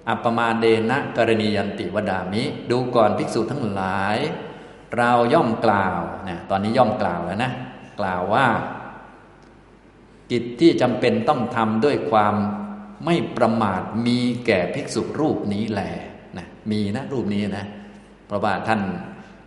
[0.09, 4.17] อัปมาเดนะกรณียันติวดามิ ดูก่อนภิกษุทั้งหลาย
[4.97, 7.53] เราย่อมกล่าวนะตอนนี้ย่อมกล่าวแล้วนะ
[8.01, 8.47] กล่าวว่า
[10.31, 12.35] กิจที่จำเป็นต้องทำด้วยความ
[13.05, 15.93] ไม่ประมาทมีแก่ภิกษุรูปนี้แหละ
[16.37, 17.67] นะมีนะรูปนี้นะ
[18.27, 18.81] เพราะว่าท่าน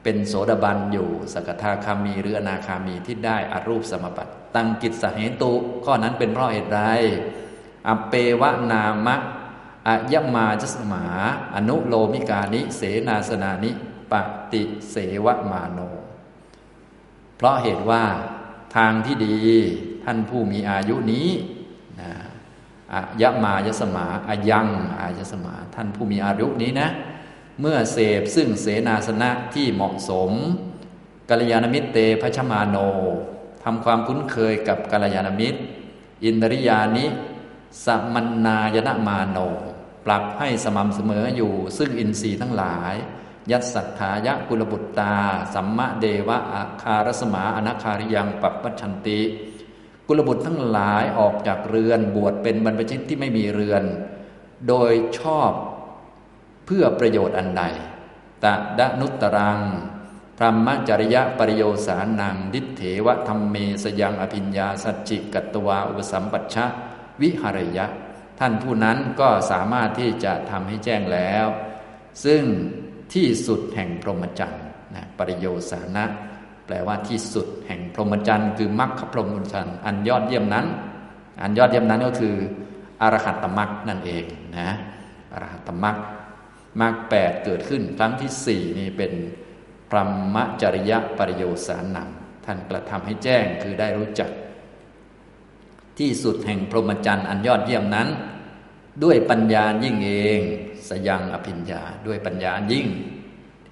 [0.04, 5.52] เป็นโสดาบันอยู่สกทาคามีหรืออนาคามีที่ได้อารูปสมบัติ ตังกิจสเหตุ
[5.86, 6.82] ข้อนั้นเป็นเพราะเหตุใด
[7.88, 9.16] อเปวะนามะ
[9.88, 11.04] อายมาจสมา
[11.56, 13.72] อนุโลมิกานิ เสนาสนานิ
[14.12, 14.14] ป
[14.52, 15.80] ฏิเสวมาโน
[17.36, 18.04] เพราะเหตุว่า
[18.76, 19.36] ทางที่ดี
[20.10, 21.30] ท่านผู้มีอายุนี้
[22.00, 22.12] นะ
[22.92, 24.68] อยะมายสมาอายัง
[25.00, 26.90] อายสมา ท่านผู้มีอายุนี้นะ
[27.62, 30.32] เมื่อเสพซึ่งเสนาสนะที่เหมาะสม
[31.30, 32.78] กัลยาณมิตรเตพชมาโน
[33.64, 35.60] ทำความคุ้นเคยกับกัลยาณมิตร
[36.24, 37.06] อินทริยานิ
[37.86, 38.16] สัมม
[38.46, 39.38] นายนะมาโน
[40.06, 42.94] ปรับให้สม่ำเสมออยู่ ซึ่งอินทรีย์ทั้งหลาย
[43.52, 45.16] ยัตสัทธายะกุลบุตตา
[45.54, 49.22] สัมมะเดวะอาคารสมาอนาคาริยังปัปปัชันติ
[50.08, 53.84] กุลบุตรทั้งหลายออกจากเรือนบวชเป็นบรรพชิตที่ไม่มีเรือน
[54.68, 55.52] โดยชอบ
[56.66, 57.64] เพื่อประโยชน์อันใด
[58.44, 59.62] ตะดนุตตรัง
[60.38, 66.66] พรหมจริยะปริโยสานังดิเถวะธรรมเมสยังอภิญญาสัจจิกัตวาอุปสัมปัชชะ
[67.22, 67.86] วิหารยะ
[68.40, 71.46] ท่านผู้นั้นก็สามารถที่จะทำให้แจ้งแล้ว
[72.26, 72.44] ซึ่ง
[73.14, 74.64] ที่สุดแห่งพรหมจรรย์
[74.96, 76.06] นะปริโยสานะ
[76.68, 80.66] แปลว่าที่สุดแห่งพรหมจรรย์คือมรรคพรหมจรรย์อันยอดเยี่ยมนั้น
[81.42, 82.36] อันยอดเยี่ยมนั้นก็คือ
[83.02, 84.26] อรหัตตมรรคนั่นเอง
[84.58, 84.70] นะ
[85.34, 85.98] อรหัตตมรรค
[86.82, 89.12] มรรคแปดเกิดขึ้นครั้งที่สี่นี่เป็น
[89.90, 92.10] พรหมจริยปริโยสานัง
[92.46, 94.30] ท่านกระทำให้แจ้งคือได้รู้จัก
[96.00, 98.08] ที่สุดแห่งพรหมจรรย์อันยอดเยี่ยมนั้น
[99.04, 100.42] ด้วยปัญญายิ่งเอง
[100.90, 102.88] สยังอภิญญาด้วยปัญญายิ่ง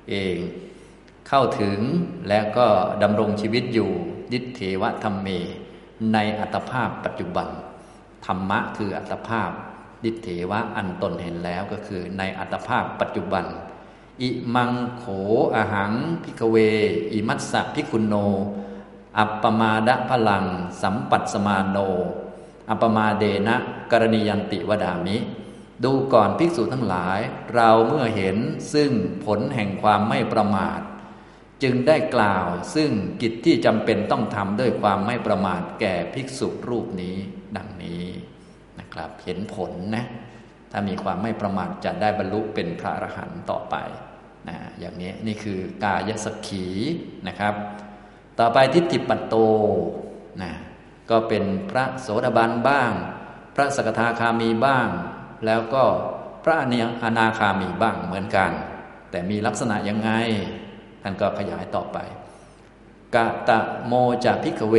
[0.09, 0.37] เอง
[1.27, 1.79] เข้าถึง
[2.29, 2.67] แล้วก็
[3.01, 3.91] ดำรงชีวิตอยู่
[4.33, 5.27] ดิทเทวธรรมเม
[6.13, 7.47] ในอัตภาพปัจจุบัน
[8.25, 9.49] ธรรมะคืออัตภาพ
[10.03, 13.45] ดิทเทวะอันตนเห็นแล้วก็คือในอัตภาพปัจจุบัน
[14.21, 15.03] อิมังโข
[15.53, 16.55] อหังพิกเว
[17.13, 18.15] อิมัสสะพิคุโน
[19.17, 20.45] อัปปมาดะพลัง
[20.81, 21.77] สัมปัตสมาโน
[22.69, 23.55] อัปปมาเดนะ
[23.91, 25.17] กรณียันติวดามิ
[25.83, 27.19] ดูก่อนภิกษุทั้งหลาย
[27.53, 28.37] เราเมื่อเห็น
[28.73, 28.91] ซึ่ง
[29.25, 30.79] ผลแห่งความไม่ประมาท
[31.63, 32.89] จึงได้กล่าวซึ่ง
[33.21, 37.15] กิจที่จำเป็นต้องทำด้วยความไม่ประมาทแก่ภิกษุรูปนี้
[37.57, 38.03] ดังนี้
[38.79, 40.05] นะครับ เห็นผลนะ
[40.71, 43.75] ถ้ามีความไม่ประมาทจะได้บรรลุเป็นพระอรหันต์ต่อไป
[44.49, 46.65] นะอย่างนี้นี่คือกายสกี
[47.27, 47.53] นะครับ
[48.39, 49.35] ต่อไปทิฏฐิปัตโต
[50.43, 50.53] นะ
[51.09, 52.91] ก็เป็นพระโสดาบันบ้าง
[53.55, 54.87] พระสกทาคามีบ้าง
[55.45, 55.83] แล้วก็
[56.43, 56.55] พระ
[57.03, 58.51] อนาคามีบ้างเหมือนกัน
[59.11, 60.11] แต่มีลักษณะยังไง
[61.07, 61.97] ท่านก็ขยายต่อไป
[63.15, 63.93] กะตะโม
[64.25, 64.75] จะพิกเว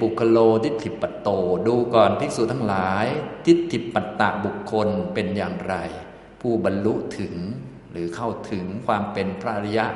[0.00, 1.28] ปุคโลทิฏฐิปัตโต
[1.66, 3.06] ดูก่อนภิกษุทั้งหลาย
[3.46, 5.74] ทิฏฐิปัตตะบุคคลเป็นอย่างไร
[6.40, 7.34] ผู้บรรลุถึง
[7.90, 9.86] หรือเข้าถึงความเป็นพระอริยะ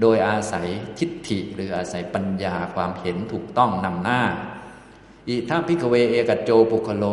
[0.00, 4.22] โดยอาศัยทิฏฐิหรืออาศัยปัญญาความเห็นถูกต้องนำหน้า
[5.28, 7.04] อิธะ ภิกขะเวเอกัจโจปุคคะโล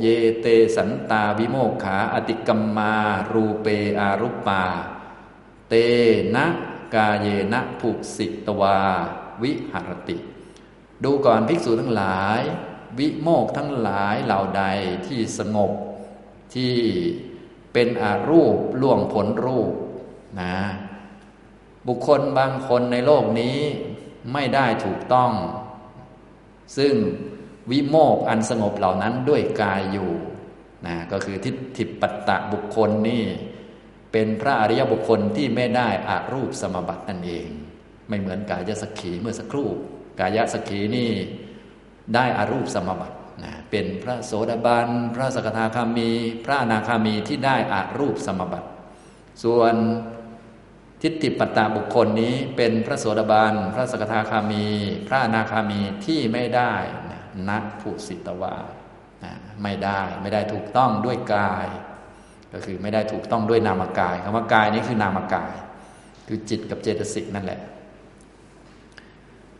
[0.00, 0.06] เย
[0.40, 2.92] เตสันตาวิโมกขา อะติกกัมมะ
[3.32, 3.66] รูเป
[3.98, 4.62] อารุปปา
[5.68, 5.74] เต
[6.36, 6.46] นะ
[6.94, 8.78] กาเยนะภุสิตวา
[9.42, 10.16] วิหรติ
[11.04, 12.40] ดูก่อนภิกษุทั้งหลาย
[12.98, 14.64] วิโมกทั้งหลายเหล่าใด
[15.06, 15.72] ที่สงบ
[16.54, 16.74] ที่
[17.72, 19.72] เป็นอารูปล่วงผลรูป
[20.40, 20.56] นะ
[21.86, 23.58] บุคคลบางคนในโลกนี้
[24.32, 25.32] ไม่ได้ถูกต้อง
[26.76, 26.94] ซึ่ง
[27.70, 30.10] วิโมกอันสงบเหล่านั้นด้วยกายอยู่
[30.86, 33.24] นะก็คือทิฏฐิปัตตะบุคคลนี่
[34.12, 37.48] เป็นพระอริยบุคคลที่ไม่ได้อารูปสมบัตินั่นเอง
[38.08, 39.68] ไม่เหมือนกายสักขีเมื่อสักครู่
[40.20, 41.10] กายสักขีนี่
[42.14, 46.10] ได้อารูปสมบัตินะเป็นพระโสดาบัน พระสกทาคามี
[46.44, 48.68] พระอนาคามีที่ได้อารูปสมบัติ
[49.42, 49.74] ส่วน
[51.02, 54.66] ทิฏฐิปัตตาบุคคลนี้เป็นพระโสดาบัน พระสกทาคามี
[55.08, 56.74] พระอนาคามีที่ไม่ได้
[57.10, 58.56] นะนักผู้สิตวา
[59.24, 61.66] นะไม่ได้ไม่ได้ถูกต้องด้วยกาย
[62.52, 65.52] ก็คือไม่ได้ถูกต้องด้วยนามกายคำว่ากายนี้คือนามกาย
[66.26, 67.60] คือจิตกับเจตสิกนั่นแหละ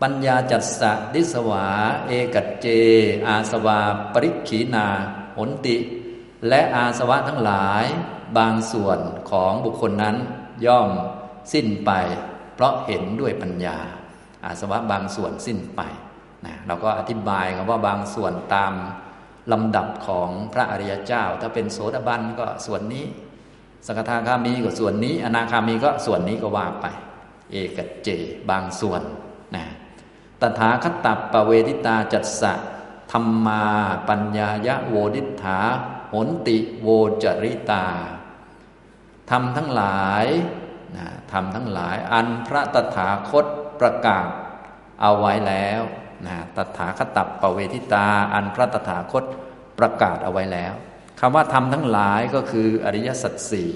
[0.02, 1.66] ปัญญาจัตสะดิสวา
[2.06, 2.66] เอกัจเจ
[3.26, 3.78] อาสวา
[4.12, 4.86] ปริขีนา
[5.38, 5.76] หนติ
[6.48, 7.84] และอาสวะทั้งหลาย
[8.38, 8.98] บางส่วน
[9.30, 10.16] ของบุคคลนั้น
[10.66, 10.90] ย่อม
[11.52, 11.90] สิ้นไป
[12.54, 13.78] เพราะเห็นด้วยปัญญา
[14.44, 15.80] อาสวะบางส่วนสิ้นไป
[16.46, 18.72] นะเราก็อธิบายคำว่าบางส่วนตาม
[19.52, 23.06] ลำดับของพระอริยเจ้า ถ้าเป็นโสดาบันก็ส่วนนี้
[23.86, 26.86] สกทาคามีก็ส่วนนี้ อนาคามีก็ส่วนนี้ก็ว่าไป
[27.52, 28.08] เอกเจ
[28.50, 29.02] บางส่วน
[29.54, 29.64] นะ
[30.40, 32.54] ตถาคตัปปเวทิตาจัตสะ
[33.12, 33.64] ธรรมา
[34.08, 35.60] ปัญญายะโวดิฐา
[36.12, 36.88] หนติโว
[37.22, 37.86] จริตา
[39.30, 40.26] ทำทั้งหลาย
[40.96, 43.46] นะทำทั้งหลายอันพระตถาคต
[43.80, 44.28] ประกาศ
[45.00, 45.82] เอาไว้แล้ว
[46.26, 49.24] นะตถาคตัปปเวทิตา อันพระตถาคต
[49.78, 50.72] ประกาศเอาไว้แล้ว
[51.20, 53.72] คำว่าทำทั้งหลายก็คืออริยสัจสี่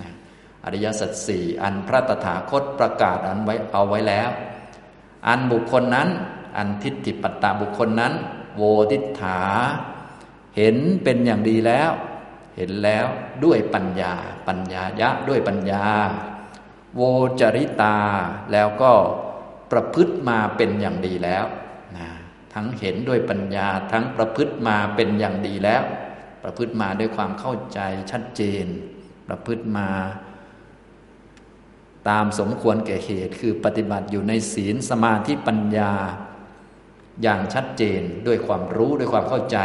[0.00, 0.12] นะ
[0.64, 4.30] อริยสัจสี่อันพระตถาคตประกาศอันไว้เอาไว้แล้ว
[5.28, 6.08] อันบุคคลนั้น
[6.56, 8.12] อันทิฏฐิปัตตาบุคคลนั้น
[8.56, 9.40] โวทิฏฐา
[10.56, 11.90] เห็นเป็นอย่างดีแล้ว
[12.56, 13.06] เห็นแล้ว
[13.44, 14.14] ด้วยปัญญา
[14.48, 15.84] ปัญญายะด้วยปัญญา
[16.96, 17.02] โว
[17.40, 17.98] จริตา
[18.52, 18.92] แล้วก็
[19.70, 21.44] ประพฤติมาเป็นอย่างดีแล้ว
[22.58, 25.82] ทั้งเห็นด้วยปัญญาทั้งประพฤติมาเป็นอย่างดีแล้ว
[26.42, 28.66] ประพฤติมาด้วยความเข้าใจชัดเจน
[29.28, 29.88] ประพฤติมา
[32.08, 35.92] ตามสมควรแก่เหตุ คือปฏิบัติอยู่ในศีลสมาธิปัญญา
[37.22, 39.58] อย่างชัดเจนด้วยความรู้ด้วยความเข้าใจ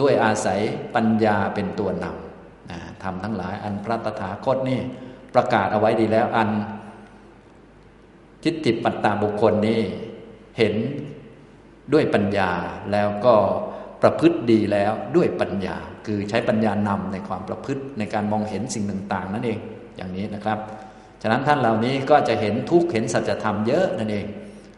[0.00, 0.60] ด้วยอาศัย
[0.94, 4.80] ปัญญาเป็นตัวนำนะทำทั้งหลายอันพระตถาคตนี่
[5.34, 6.50] ประกาศเอาไว้ดีแล้วอัน
[8.44, 9.80] ทิฏฐิปัตตาบุคคลนี้
[10.58, 10.74] เห็น
[11.92, 12.50] ด้วยปัญญา
[12.92, 13.34] แล้วก็
[14.02, 19.58] ประพฤติดีแล้วด้วยปัญญา คือใช้ปัญญานำในความประพฤติในการมองเห็นสิ่งต่างๆ นั่นเอง
[19.96, 20.58] อย่างนี้นะครับ
[21.22, 24.26] ฉะนั้นท่านเหล่านี้ก็จะเห็นทุกข์เห็นสัจธรรมเยอะนั่นเอง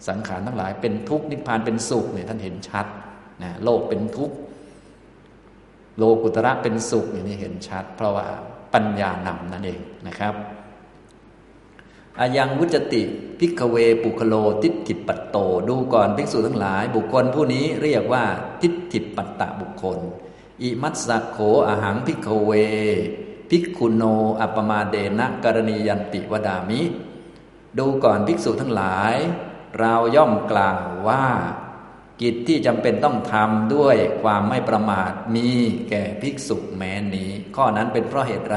[0.08, 2.86] สังขารทั้งหลายเป็นทุกข์นิพพานเป็นสุขเนี่ยท่านเห็นชัด
[3.42, 4.36] นะโลกเป็นทุกข์
[5.98, 8.26] โลกุตระเป็นสุขอย่างนี้เห็นชัด เพราะว่า
[8.74, 10.34] ปัญญานำนั่นเองนะครับ
[12.20, 13.02] อะยังวุจจะติ
[13.38, 15.36] ภิกขะเวปุคคะโลทิฏฐิปัตโต
[15.68, 18.24] ดูก่อนภิกษุทั้งหลาย บุคคลผู้นี้เรียกว่า
[18.62, 19.98] ทิฏฐิปัตตะบุคคล
[20.62, 22.52] อิมัสสะโข อะหัง ภิกขะเว
[23.50, 24.02] ภิกขุโน
[24.40, 26.80] อัปปะมาเทนะ กะระณียันติวะทามิ
[27.78, 29.14] ดูก่อนภิกษุทั้งหลาย
[29.78, 31.26] เราย่อมกล่าวว่า
[32.20, 35.48] กิจที่จำเป็นต้องทำด้วยความไม่ประมาทมี
[35.90, 38.56] แก่ภิกษุแม้นี้ ข้อนั้นเป็นเพราะเหตุไร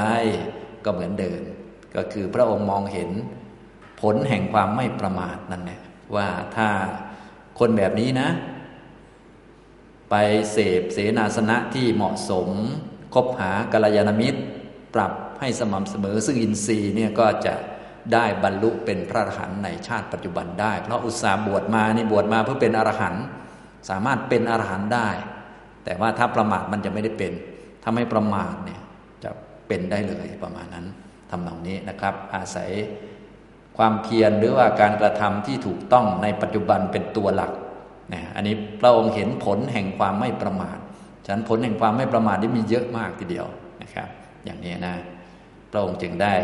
[0.84, 1.42] ก็เหมือนเดิม
[1.96, 3.12] ก็คือพระองค์มองเห็น
[4.14, 5.80] ลแห่งความไม่ประมาทนั่นแหละ
[6.16, 6.68] ว่าถ้า
[7.58, 8.28] คนแบบนี้นะ
[10.10, 10.14] ไป
[10.52, 12.48] เสพเสนาสนะที่เหมาะสม
[13.14, 14.40] คบหากัลยาณมิตร
[14.94, 17.54] ปรับให้สม่ำเสมอ ซึ่งอินทรีย์เนี่ยก็จะ
[18.12, 23.24] ได้บรรลุเป็นพระอรหันต์ในชาติปัจจุบันได้ เพราะอุตสาห์บวชมานี่บวชมาเพื่อเป็นอรหันต์
[23.90, 25.08] สามารถเป็นอรหันต์ได้
[25.84, 27.32] แต่ว่าถ้าประมาทมันจะไม่ได้เป็น
[27.82, 28.80] ถ้าไม่ประมาทเนี่ย
[29.24, 29.30] จะ
[29.68, 30.86] เป็นได้เลยประมาณนั้น
[31.30, 32.70] ทำนองนี้นะครับ อาศัย
[33.76, 37.52] ความเพียรหรือว่าการกระทำที่ถูกต้องในปัจจุบันเป็นตัวหลัก
[38.14, 40.78] นะอันนี้พระองค์เห็นผลแห่งความไม่ประมาท
[41.24, 43.46] ฉะนั้นผลแห่งความไม่ประมาทที่มีเยอะมากทีเดียว
[43.82, 44.08] นะครับ
[44.44, 44.94] อย่างนี้นะ
[45.70, 46.34] พระองค์จึงได้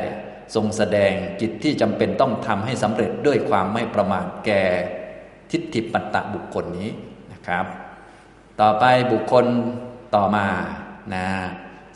[0.54, 4.62] ทรงแสดงกิจที่จำเป็นต้องทำให้สำเร็จด้วยความไม่ประมาทแก่
[5.50, 6.90] ทิฏฐิปัตตะบุคคลนี้
[7.32, 7.64] นะครับ
[8.60, 9.46] ต่อไปบุคคล
[10.14, 10.46] ต่อมา
[11.14, 11.26] นะ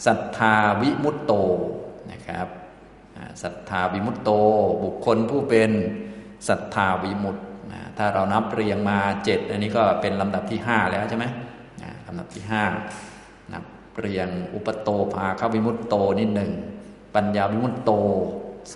[0.07, 1.33] ศรัทธาวิมุตโต
[2.13, 2.47] นะครับ
[3.43, 4.31] ศรัทธาวิมุตโต
[4.85, 5.71] บุคคลผู้เป็น
[6.49, 7.37] ศรัทธาวิมุต
[7.73, 11.25] นะถ้าเรานับเรียงมาเจ็ดอันนี้ก็เป็นลำดับที่ห้าแล้วใช่ไหม
[12.07, 12.65] ลำดับที่ห้า
[13.53, 13.65] นับ
[13.99, 16.51] เรียงอุปโตภาควิมุตโตนี่หนึ่ง
[17.15, 17.91] ปัญญาวิมุตโต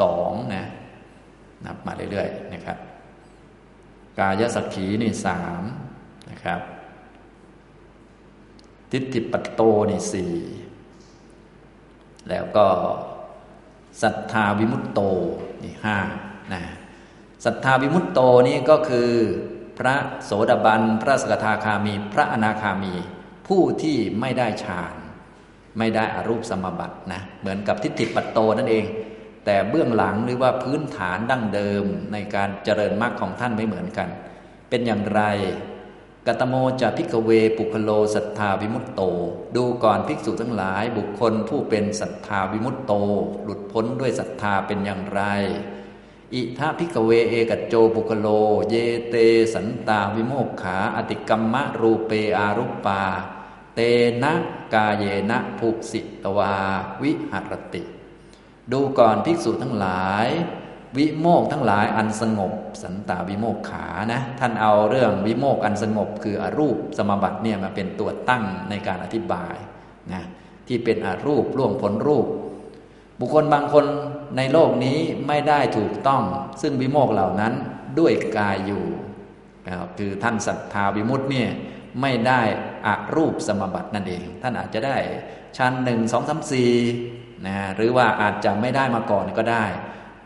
[0.01, 0.65] สองนะ
[1.67, 2.79] นับมาเรื่อยๆนะครับ
[4.19, 5.63] กายสักขีนี่สาม
[6.31, 6.61] นะครับ
[8.91, 10.35] ทิฏฐิปัตโตนี่สี่
[12.29, 12.67] แล้วก็
[14.03, 15.01] ศรัทธาวิมุตโต
[15.63, 15.99] นี่ห้า
[16.53, 16.63] นะ
[17.45, 19.11] ศรัทธาวิมุตโตนี่ก็คือ
[19.79, 22.95] พระโสดาบัน พระสกทาคามี พระอนาคามี
[23.49, 24.95] ผู้ที่ไม่ได้ฌาน
[25.79, 28.85] ไม่ได้อารูปสมบัตินะเหมือนกับทิฏฐิปัตโตนั่นเอง
[29.45, 34.09] แต่เบื้องหลังหรือว่าพื้นฐานดั้งเดิมในการเจริญมรรคของท่านไม่เหมือนกัน
[34.69, 35.23] เป็นอย่างไร
[36.29, 39.03] กตโมจะพิกเวปุคโลสัทธาวิมุตโต
[39.57, 42.93] ดูก่อนภิกษุทั้งหลายบุคคลผู้เป็นศรัทธาวิมุตโต
[43.45, 45.23] หลุดพ้นด้วยศรัทธาเป็นอย่างไร
[46.35, 48.27] อิธะ ภิกขะเวเอกัจโจปุคคะโล
[48.71, 48.75] เย
[49.09, 49.15] เต
[49.55, 53.03] สันตาวิโมกขา อะติกกัมมะรูเปอารุปปา
[53.75, 53.81] เต
[54.23, 54.35] นะ
[54.75, 56.55] กาเยนะ ผุสิตวา
[57.03, 57.83] วิหะระติ
[58.73, 60.29] ดูก่อนภิกษุทั้งหลาย
[60.99, 69.57] วิโมกข์ทั้งหลายอันสงบ สันตาวิโมกขานะท่านเอาเรื่องวิโมกข์อันสงบ คืออรูปสมบัติเนี่ยมาเป็นตัวตั้งในการอธิบาย
[70.13, 70.25] นะ
[70.69, 72.27] ที่เป็นอรูปล่วงพ้นรูป
[73.19, 73.85] บุคคลบางคน
[74.37, 76.23] ในโลกนี้ไม่ได้ถูกต้อง
[76.63, 77.53] ซึ่งวิโมกเหล่านั้น
[77.99, 78.85] ด้วยกายอยู่
[79.99, 81.51] คือท่านศรัทธาวิมุตต์เนี่ย
[82.01, 82.43] ไม่ได้
[82.87, 84.97] อารูปสมบัตินั่นเอง ท่านอาจจะได้
[85.57, 86.73] ชั้นหนึ่งสองสามสี่
[87.47, 89.65] นะหรือว่าอาจจะไม่ได้มาก่อนก็ได้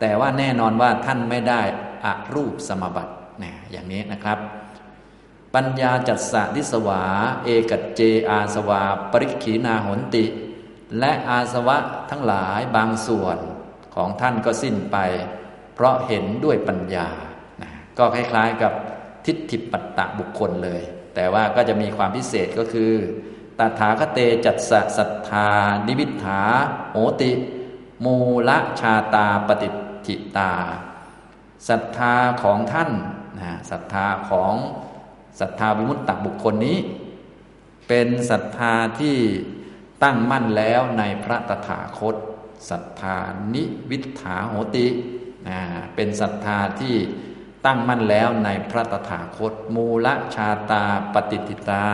[0.05, 1.63] แต่ว่าแน่นอนว่าท่านไม่ได้
[2.05, 3.13] อรูปสมบัติ
[3.43, 4.39] นะอย่างนี้นะครับ
[5.55, 7.03] ปัญญาจัตสะทิสวา
[7.45, 10.25] เอกัจเจอาสวา ปริขีนาหนติ
[10.99, 11.77] และอาสวะ
[12.11, 13.39] ทั้งหลายบางส่วน
[13.95, 14.97] ของท่านก็สิ้นไป
[15.75, 17.09] เพราะเห็นด้วยปัญญา
[17.63, 18.73] นะก็คล้ายๆกับ
[19.27, 20.83] ทิฏฐิปัตตะบุคคลเลย
[21.15, 22.93] แต่ว่าก็จะมีความพิเศษก็คือ
[23.59, 25.49] ตถาคเตจัตสะสัทธา
[25.87, 26.41] นิวิถา
[26.93, 27.31] โหติ
[28.05, 28.17] มู
[28.49, 29.69] ละชาตาปฏิ
[30.07, 30.53] จิตา
[31.69, 32.91] ศรัทธาของท่าน
[33.41, 34.55] นะศรัทธาของ
[35.41, 36.79] ศรัทธาวิมุตตบุคคลนี้
[37.89, 39.17] เป็นศรัทธาที่
[40.03, 42.17] ตั้งมั่นแล้วในพระตถาคต
[42.71, 43.17] ศรัทธา
[43.55, 44.87] นิวิถาโหติ
[45.49, 45.61] นะ
[45.95, 46.97] เป็นศรัทธาที่
[47.67, 50.85] ตั้งมั่นแล้วในพระตถาคต มูลชาตา
[51.15, 51.89] ปฏิติตา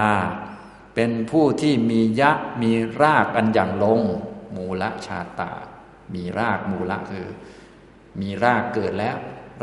[0.95, 2.31] เป็นผู้ที่มียะ
[2.63, 4.01] มีรากอันอย่างลง
[4.57, 5.53] มูลชาตา
[6.15, 7.27] มีรากมูละคือ
[8.21, 9.17] มีรากเกิดแล้ว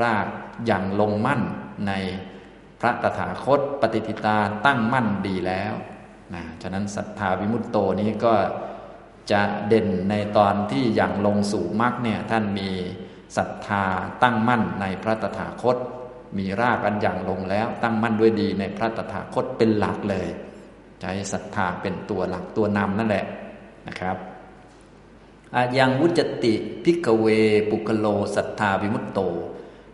[0.04, 0.26] ราก
[0.66, 1.42] อย่างลงมั่น
[1.88, 1.94] ใน
[2.80, 5.74] พระตถาคตปฏิทิตาตั้งมั่นดีแล้ว
[6.36, 8.36] นะฉะนั้นศรัทธาวิมุตโตนี้ก็
[9.32, 12.70] จะเด่นในตอนที่อย่างลงสู่มรรคเนี่ยท่านมี
[13.38, 13.84] ศรัทธา
[14.24, 15.78] ตั้งมั่นในพระตถาคต
[16.38, 20.28] มีรากอันอย่างลงแล้ว ตั้งมั่นด้วยดีในพระตถาคตเป็นหลักเลย
[21.02, 23.26] ใช้ศรัทธาเป็นตัวหลักตัวนำนั่นแหละ
[23.88, 24.18] นะครับ
[25.56, 27.28] อะยังวุจจะติ ภิกขะเว
[27.70, 29.20] ปุคคะโลสัทธาวิมุตโต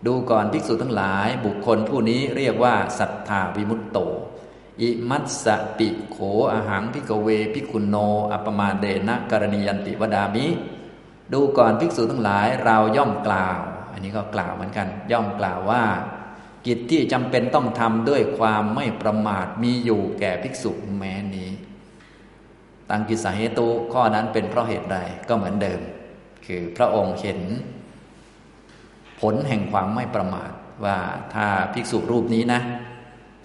[0.05, 3.99] ดูก่อนภิกษุทั้งหลาย บุคคลผู้นี้เรียกว่าสัทธาวิมุตโต
[4.81, 5.45] อิมัสสะ
[5.77, 6.17] ปิโข
[6.51, 7.95] อะหัง ภิกขะเว ภิกขุโน
[8.31, 10.47] อัปปะมาเทนะ กะระณียันติวะทามิ
[11.33, 13.59] ดูก่อนภิกษุทั้งหลายเราย่อมกล่าว
[13.91, 15.83] อันนี้ก็กล่าวเหมือนกัน ย่อมกล่าวว่า
[16.65, 21.50] กิจที่จำเป็นต้องทำด้วยความไม่ประมาทมีอยู่แก่ภิกษุแม้นี้
[22.91, 24.97] ตังกิสาเหตุข้อนั้นเป็นเพราะเหตุใด
[25.29, 25.79] ก็เหมือนเดิม
[26.45, 27.39] คือพระองค์เห็น
[29.19, 30.51] ผลแห่งความไม่ประมาท
[30.85, 30.97] ว่า
[31.33, 32.61] ถ้าภิกษุรูปนี้นะ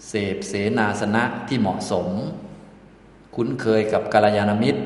[0.09, 2.07] เสพเสนาสนะที่เหมาะสม
[3.37, 4.83] คุ้นเคยกับกาลยานมิตร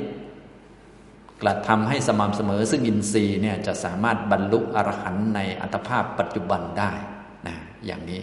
[1.42, 6.92] กระทำให้สม่ำเสมอ ซึ่งอินทรีย์เนี่ยจะสามารถบรรลุอรหันต์ในอัตภาพปัจจุบันได้
[7.46, 7.56] นะ
[7.86, 8.20] อย่างนี้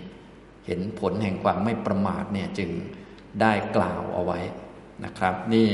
[0.65, 2.69] เห็นผลแห่งความไม่ประมาทเนี่ยจึง
[3.41, 4.39] ได้กล่าวเอาไว้
[5.05, 5.69] นะครับ นี่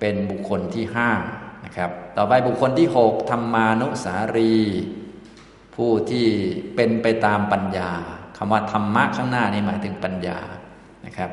[0.00, 1.10] เป็นบุคคลที่ห้า
[1.64, 4.54] นะครับ ต่อไปบุคคลที่หกธรรมานุสารี
[5.74, 6.26] ผู้ที่
[6.76, 7.90] เป็นไปตามปัญญา
[8.36, 10.38] คำว่าธรรมะข้างหน้านี้หมายถึงปัญญา
[11.06, 11.30] นะครับ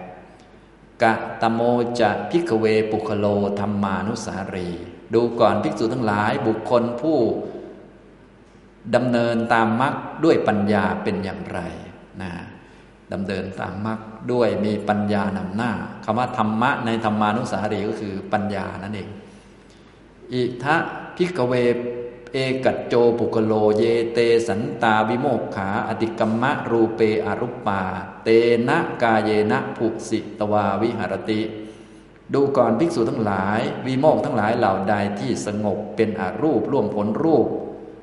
[1.01, 1.61] กะตโม
[1.99, 3.25] จะพิกเวปุคโล
[3.59, 4.69] ธรรมานุสารี
[5.13, 7.17] ดูก่อนภิกษุทั้งหลายบุคคลผู้
[8.95, 9.93] ดำเนินตามมรรค
[10.23, 11.59] ด้วยปัญญาเป็นอย่างไร
[12.21, 12.31] นะ
[13.13, 13.99] ดำเนินตามมรรค
[14.31, 15.71] ด้วยมีปัญญานำหน้า
[16.05, 19.09] คำว่าธรรมะในธรรมานุสารีก็คือปัญญานั่นเอง
[20.33, 20.75] อิธะ
[21.15, 21.53] ภิกขะเว
[22.33, 23.83] เอกัจโจปุคคะโลเย
[24.13, 27.81] เตสันตาวิโมกขา อะติกกัมมะรูเป อารุปปา
[28.23, 28.29] เต
[28.67, 31.41] นะกาเยนะ ผุสิตวาวิหะระติ
[32.33, 37.45] ดูก่อนภิกษุทั้งหลาย วิโมกข์ทั้งหลายเหล่าใดที่สงบเป็นอรูปล่วงพ้นรูป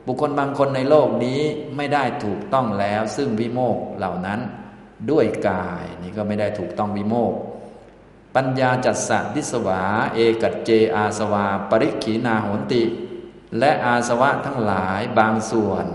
[0.07, 1.41] บุคคลบางคนในโลกนี้
[1.77, 4.41] ไม่ได้ถูกต้องแล้วซึ่งวิโมกเหล่านั้น
[5.11, 7.35] ด้วยกายนี่ก็ไม่ได้ถูกต้องวิโมก
[8.37, 9.83] ปัญญาจัตสะพิสวา
[10.15, 12.83] เอกัจเจอาสวา ปริขีนาโหนติ
[13.59, 15.87] และอาสวะทั้งหลายบางส่วน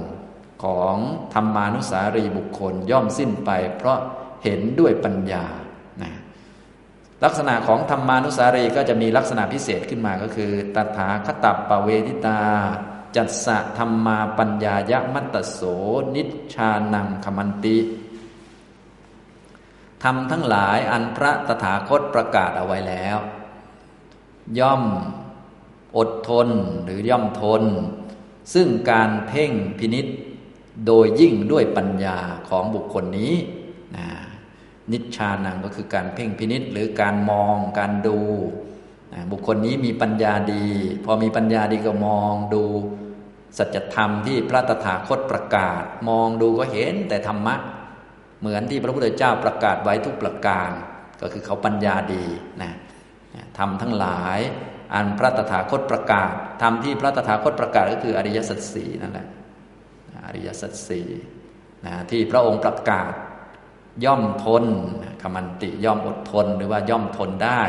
[0.63, 0.95] ของ
[1.33, 3.99] ธรรมานุสารีบุคคลย่อมสิ้นไป เพราะ
[4.43, 5.45] เห็นด้วยปัญญา
[6.01, 6.11] นะ
[7.23, 12.41] ลักษณะของธรรมานุสารีก็จะมีลักษณะพิเศษขึ้นมาก็คือตถาคตับปเวทิตา
[13.15, 15.59] จัตสะธรรมาปัญญายะมัตตโส
[16.15, 16.23] นิ
[16.53, 17.77] ชานังคมันติ
[20.03, 23.17] ทำทั้งหลายอันพระตถาคตประกาศเอาไว้แล้ว
[24.59, 24.83] ย่อม
[25.97, 26.47] อดทน
[26.83, 27.63] หรือย่อมทน
[28.53, 30.05] ซึ่งการเพ่งพินิษ
[30.87, 32.17] โดยยิ่งด้วยปัญญา
[32.49, 33.33] ของบุคคลนี้
[33.95, 34.07] นะ
[34.91, 38.19] นิชานังก็คือการเพ่งพินิษหรือการมองการดู
[39.13, 40.67] นะบุคคลนี้มีปัญญาดี
[41.05, 42.63] พอมีปัญญาดีก็มองดู
[43.57, 47.55] สัจธรรมที่พระตถาคตประกาศ มองดูก็เห็นแต่ธรรมะ
[48.39, 50.71] เหมือนที่พระพุทธเจ้าประกาศไว้ทุกประการ
[51.21, 52.25] ก็คือเขาปัญญาดี
[52.61, 52.71] นะ
[53.57, 54.39] ทำทั้งหลาย
[54.93, 59.27] อันพระตถาคตประกาศทำที่พระตถาคตประกาศก็คืออริยสัจสี่นั่นแหละ
[60.25, 61.07] อริยสัจสี่
[61.85, 63.11] นะที่พระองค์ประกาศ
[64.05, 64.65] ย่อมทน
[65.21, 67.61] คมันติย่อมอดทน หรือว่าย่อมทนได้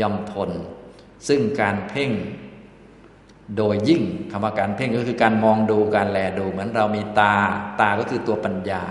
[0.00, 0.50] ย่อมทน
[1.28, 2.10] ซึ่งการเพ่ง
[3.56, 7.34] โดยยิ่งคำว่าการเพ่งก็คือการมองดูการแลดู เหมือนเรามีตา
[7.80, 8.82] ตาก็คือตัวปัญญา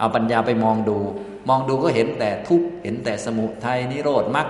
[0.00, 0.98] เอาปัญญาไปมองดู
[1.48, 4.48] มองดูก็เห็นแต่ทุกเห็นแต่สมุทัยนิโรธมรรค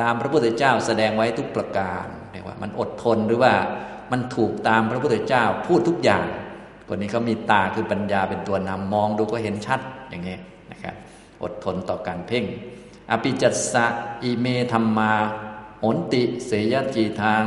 [0.00, 3.52] ตามพระพุทธเจ้าแสดงไว้ทุกประการเรียกว่ามันอดทนหรือว่า
[4.12, 6.24] มันถูกตามพระพุทธเจ้าพูดทุกอย่าง
[6.88, 9.80] คนนี้เขามีตาคือปัญญาเป็นตัวนำมองดูก็เห็นชัด
[10.10, 10.36] อย่างนี้
[10.72, 10.94] นะครับ
[11.42, 12.44] อดทนต่อการเพ่ง
[13.10, 13.86] อภิจัสสะ
[14.22, 15.12] อิเมธรรมา
[15.80, 17.44] โหนติเสยจีทาง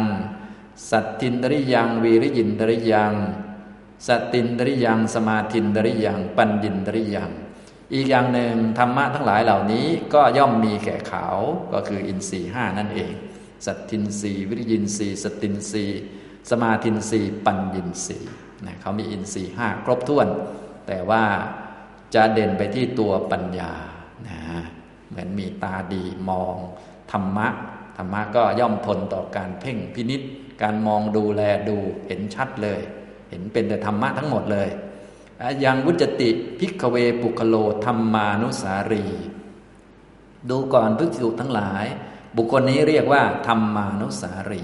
[0.89, 3.13] สัตตินดริยังวีริยินดริยัง
[4.07, 7.31] สตินดริยัง สมาธินดริยัง ปัญญินดริยัง
[7.93, 11.25] อีกอย่างหนึ่งธรรมะทั้งหลายเหล่านี้ก็ย่อมมีแก่เขา
[11.73, 13.13] ก็คืออินทรีห้านั่นเอง
[13.65, 15.85] สัตทินรีวิริยินรีสตินรี
[16.51, 18.17] สมาธินรีปัญญินรี
[18.65, 20.27] นะเขามีอินทรีห้าครบถ้วน
[20.87, 21.23] แต่ว่า
[22.15, 23.71] จะเด่นไปที่ตัวปัญญา
[24.27, 24.39] นะ
[25.09, 26.55] เหมือนมีตาดีมอง
[27.11, 27.47] ธรรมะ
[27.97, 30.21] ธรรมะก็ย่อมทนต่อการเพ่งพินิษ
[30.61, 31.77] การมองดูแลดู
[32.07, 32.81] เห็นชัดเลย
[33.31, 34.69] เห็นเป็นแต่ธรรมะทั้งหมดเลย
[35.63, 36.29] ยังวุจติ
[36.59, 37.55] พิกเวปุคโล
[37.85, 39.05] ธรรมานุสารี
[40.49, 41.85] ดูก่อนภิกษุทั้งหลาย
[42.37, 44.63] บุคคลนี้เรียกว่าธรรมานุสารี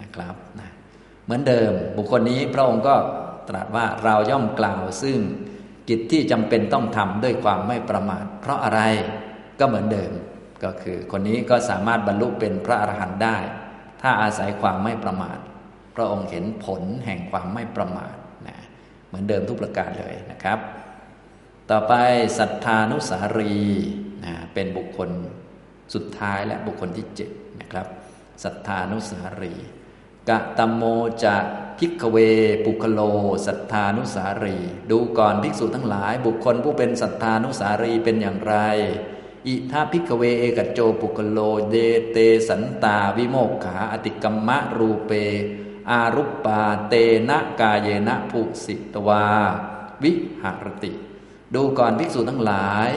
[0.00, 0.70] นะครับนะ
[1.24, 2.94] เหมือนเดิมบุคคลนี้พระองค์ก็
[3.48, 5.18] ตรัสว่าเราย่อมกล่าวซึ่ง
[5.88, 8.80] กิจที่จำเป็นต้องทำด้วยความไม่ประมาท เพราะอะไร
[9.58, 10.12] ก็เหมือนเดิม
[10.64, 13.36] ก็คือคนนี้ก็สามารถบรรลุเป็นพระอรหันต์ได้
[14.02, 15.38] ถ้าอาศัยความไม่ประมาท
[15.96, 18.16] พระองค์เห็นผลแห่งความไม่ประมาท
[18.48, 18.56] นะ
[19.06, 20.58] เหมือนเดิมทุกประการเลยนะครับ
[21.70, 21.92] ต่อไป
[22.38, 23.56] ศรัทธานุสารี
[24.24, 25.10] นะเป็นบุคคล
[25.94, 27.30] สุดท้ายและบุคคลที่เจ็ด
[27.60, 27.86] นะครับ
[28.44, 29.54] ศรัทธานุสารี
[30.28, 30.82] กะตมโม
[31.24, 31.36] จะ
[31.78, 32.16] พิกเว
[32.64, 33.00] ปุคโล
[33.46, 34.56] ศรัทธานุสารี
[34.90, 38.54] ดูก่อนภิกษุทั้งหลาย บุคคลผู้เป็นศรัทธานุสารีเป็นอย่างไร
[39.46, 41.38] อิทาพิกเวเอกโจปุคโล
[41.70, 41.76] เด
[42.10, 42.16] เต
[42.48, 45.12] สันตาวิโมกขาอติกรรมะรูเป
[45.90, 46.94] อารุปปาเต
[47.28, 49.24] นะกาเยนะภุสิตวา
[50.02, 50.12] วิ
[50.42, 50.92] หารติ
[51.54, 52.90] ดูก่อนภิกษุทั้งหลาย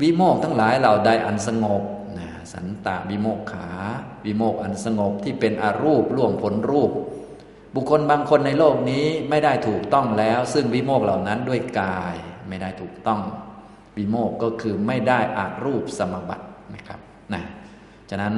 [0.00, 1.82] วิโมกทั้งหลายเหล่าใดอันสงบ
[2.18, 3.68] นะสันตาวิโมกขา
[4.24, 6.90] วิโมกอันสงบที่เป็นอารูปล่วงผลรูป
[7.74, 12.16] บุคคลบางคนในโลกนี้ไม่ได้ถูกต้องแล้ว ซึ่งวิโมกเหล่านั้นด้วยกาย
[12.48, 13.20] ไม่ได้ถูกต้อง
[13.96, 16.44] วิโมกก็คือไม่ได้อารูปสมบัติ
[16.74, 17.00] นะครับ
[17.34, 17.42] นะ
[18.10, 18.34] ฉะนั้น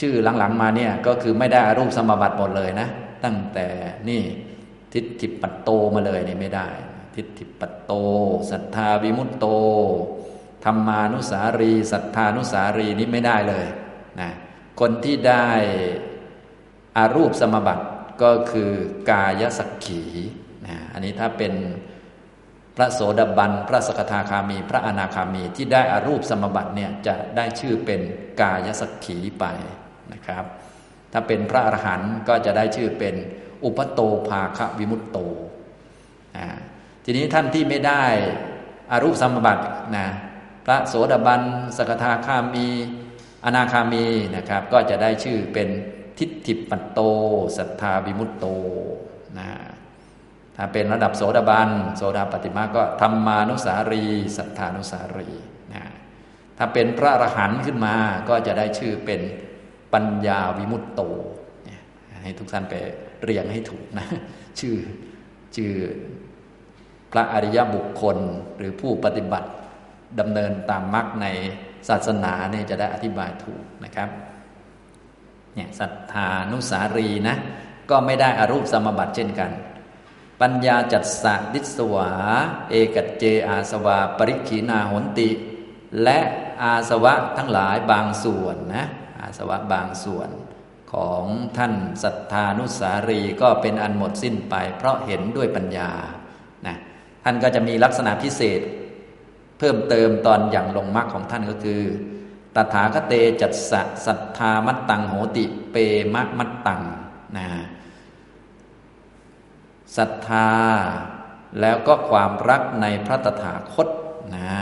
[0.00, 2.88] ชื่อหลังๆมาเนี่ยก็คือไม่ได้อารูปสมบัติหมดเลยนะ
[3.24, 3.68] ตั้งแต่
[4.08, 4.22] นี่
[4.92, 6.68] ทิฏฐิปัตโตมาเลยนี่ไม่ได้
[7.14, 7.92] ทิฏฐิปัตโต
[8.50, 9.46] ศรัทธาวิมุตโต
[10.64, 13.66] ธรรมานุสารีศรัทธานุสารีนี้ไม่ได้เลย
[14.20, 14.30] นะ
[14.80, 15.48] คนที่ได้
[16.96, 17.84] อารูปสมบัติ
[18.22, 18.70] ก็คือ
[19.10, 20.02] กายสักขี
[20.66, 21.52] นะอันนี้ถ้าเป็น
[22.76, 28.00] พระโสดาบัน พระสกทาคามี พระอนาคามีที่ได้อารูปสมบัติเนี่ยจะได้ชื่อเป็น
[28.40, 29.44] กายสักขีไป
[30.12, 30.44] นะครับ
[31.12, 33.14] ถ้าเป็นพระอรหันต์ก็จะได้ชื่อเป็น
[33.64, 35.18] อุปโตภาควิมุตโต
[37.04, 38.04] ทีนี้ท่านที่ไม่ได้
[38.90, 39.64] อารูปสมบัติ
[39.96, 40.06] นะ
[40.66, 41.42] พระโสดาบัน
[41.76, 42.68] สกทาคามี
[43.44, 44.06] อนาคามี
[44.36, 45.68] นะครับ ก็จะได้ชื่อเป็น
[46.18, 47.00] ทิฏฐิปัตโต
[47.56, 48.46] สัทธาวิมุตโต
[49.38, 49.48] นะ
[50.56, 54.04] ถ้าเป็นระดับโสดาบันโสดาปฏิมาก็ธรรมานุสารี
[54.36, 55.30] สัทธานุสารี
[55.72, 55.82] นะ
[56.58, 57.94] ถ้าเป็นพระอรหันต์ขึ้นมา
[58.28, 59.20] ก็จะได้ชื่อเป็น
[59.94, 61.02] ปัญญาวิมุตโต
[62.22, 62.74] ให้ทุกท่านไป
[63.22, 64.06] เรียงให้ถูกนะ
[64.60, 64.76] ชื่อ
[65.56, 65.72] ชื่อ
[67.12, 68.18] พระอริยบุคคล
[68.58, 69.48] หรือผู้ปฏิบัติ
[70.20, 71.26] ดำเนินตามมรรคใน
[71.88, 74.08] ศาสนาเนี่ยจะได้อธิบายถูกนะครับ
[75.54, 77.36] เนี่ยศรัทธานุสารีนะ
[77.90, 79.50] ก็ไม่ได้อารูปสมบัติเช่นกัน
[80.40, 82.10] ปัญญาจัตสะดิสวา
[82.70, 85.28] เอกัจเจอาสวา ปริขีนาหนติ
[86.02, 86.18] และ
[86.62, 88.86] อาสวะทั้งหลายบางส่วนนะ
[89.38, 90.30] สวะบางส่วน
[90.92, 91.24] ของ
[91.56, 95.90] ท่านศรัทธานุสารีก็เป็นอันหมดสิ้นไป เพราะเห็นด้วยปัญญา
[96.66, 96.76] นะ
[97.24, 98.60] ท่านก็จะมีลักษณะพิเศษ
[99.58, 101.82] เพิ่มเติมตอนอย่างลงมรรคของท่านก็คือ
[102.54, 105.76] ตถาคเตจัตสะศรัทธามัตตังโหติเป
[106.14, 106.82] มะมัตตัง
[107.36, 107.48] นะ
[109.96, 110.50] ศรัทธา
[111.60, 113.88] แล้วก็ความรักในพระตถาคต
[114.36, 114.52] นะ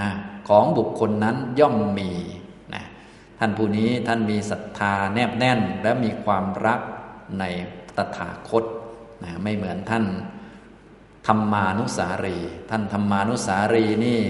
[0.49, 2.13] ของบุคคลนั้นย่อมมี
[3.39, 6.81] ท่านผู้นี้ท่านมีศรัทธาแนบแน่นและมีความรัก
[7.41, 7.45] ใน
[7.97, 8.65] ตถาคต
[9.25, 10.05] นะไม่เหมือนท่าน
[11.27, 12.39] ธรรมานุสารี
[12.71, 14.23] ท่านธรรมานุสารีนี่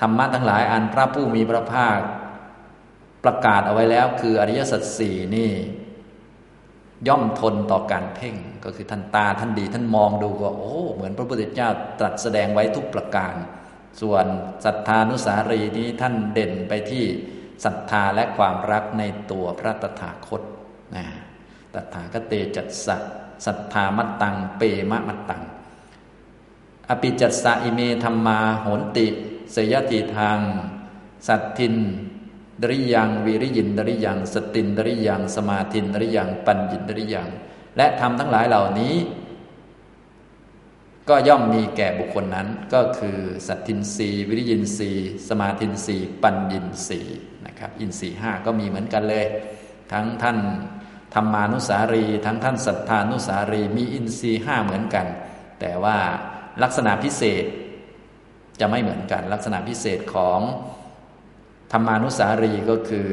[0.00, 1.98] ธรรมะทั้งหลายอันพระผู้มีพระภาค
[3.24, 5.52] ประกาศเอาไว้แล้วคืออริยสัจสี่นี่
[7.08, 11.68] ย่อมทนต่อการเพ่งก็คือท่านตาท่านดีท่านมองดูก็โอ้ เหมือนพระพุทธเจ้า
[11.98, 13.34] ตรัสแสดงไว้ทุกประการ
[14.00, 14.26] ส่วน
[14.64, 17.04] ศรัทธานุสารีนี้ท่านเด่นไปที่
[17.64, 20.42] ศรัทธาและความรักในตัวพระตถาคต
[20.96, 21.04] นะ
[21.74, 22.96] ตถาคเตจัตสะ
[23.46, 25.42] ศรัทธามัตตัง เปมะมัตตัง
[26.90, 29.06] อภิจัตสะอิเมธรรมาโหนติ
[29.52, 30.38] เสยติทาง
[31.26, 31.74] สัตทิน
[32.62, 37.28] ดริยังวิริยินดริยังสตินดริยังสมาธินดริยังปัญญินดริยัง
[37.76, 38.94] และทำทั้งหลายเหล่านี้
[41.08, 44.90] ก็ย่อมมีแก่บุคคลนั้นก็คือ สัตทินรีวิริยินรี
[45.28, 47.00] สมาธินรีปัญญินรี
[47.56, 49.26] นะครับ อินทรีห้าก็มีเหมือนกันเลย
[49.92, 50.38] ทั้งท่าน
[51.14, 55.06] ธรรมานุสารี ทั้งท่านสัทธานุสารี มีอินทรีห้าเหมือนกัน
[55.60, 55.98] แต่ว่า
[56.62, 57.44] ลักษณะพิเศษ
[58.60, 60.40] จะไม่เหมือนกัน ลักษณะพิเศษของ
[61.72, 63.08] ธรรมานุสารีก็คือ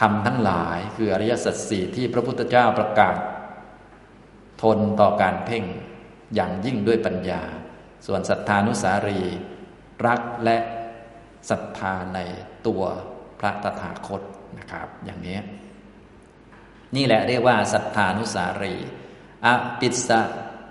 [0.00, 3.16] ทำทั้งหลายคืออริยสัจสี่ที่พระพุทธเจ้าประกาศ
[4.62, 5.64] ทนต่อการเพ่ง
[6.34, 7.42] อย่างยิ่งด้วยปัญญา
[8.06, 9.20] ส่วนศรัทธานุสารี
[10.06, 10.56] รักและ
[11.50, 12.18] ศรัทธาใน
[12.66, 12.82] ตัว
[13.38, 14.22] พระตถาคต
[14.58, 15.38] นะครับ อย่างนี้
[16.96, 18.74] นี่แหละเรียกว่าศรัทธานุสารี
[19.46, 19.48] อ
[19.80, 20.20] ปิสะ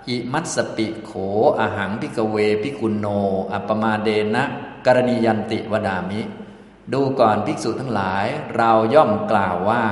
[0.08, 1.12] อิมัตสปิโข
[1.58, 3.06] อาหังพิกเวพิกุโน
[3.52, 4.44] อัปมาเดนะ
[4.86, 6.20] กรณียันติวดามิ
[6.92, 9.84] ดูก่อนภิกษุทั้งหลาย เราย่อมกล่าวว่า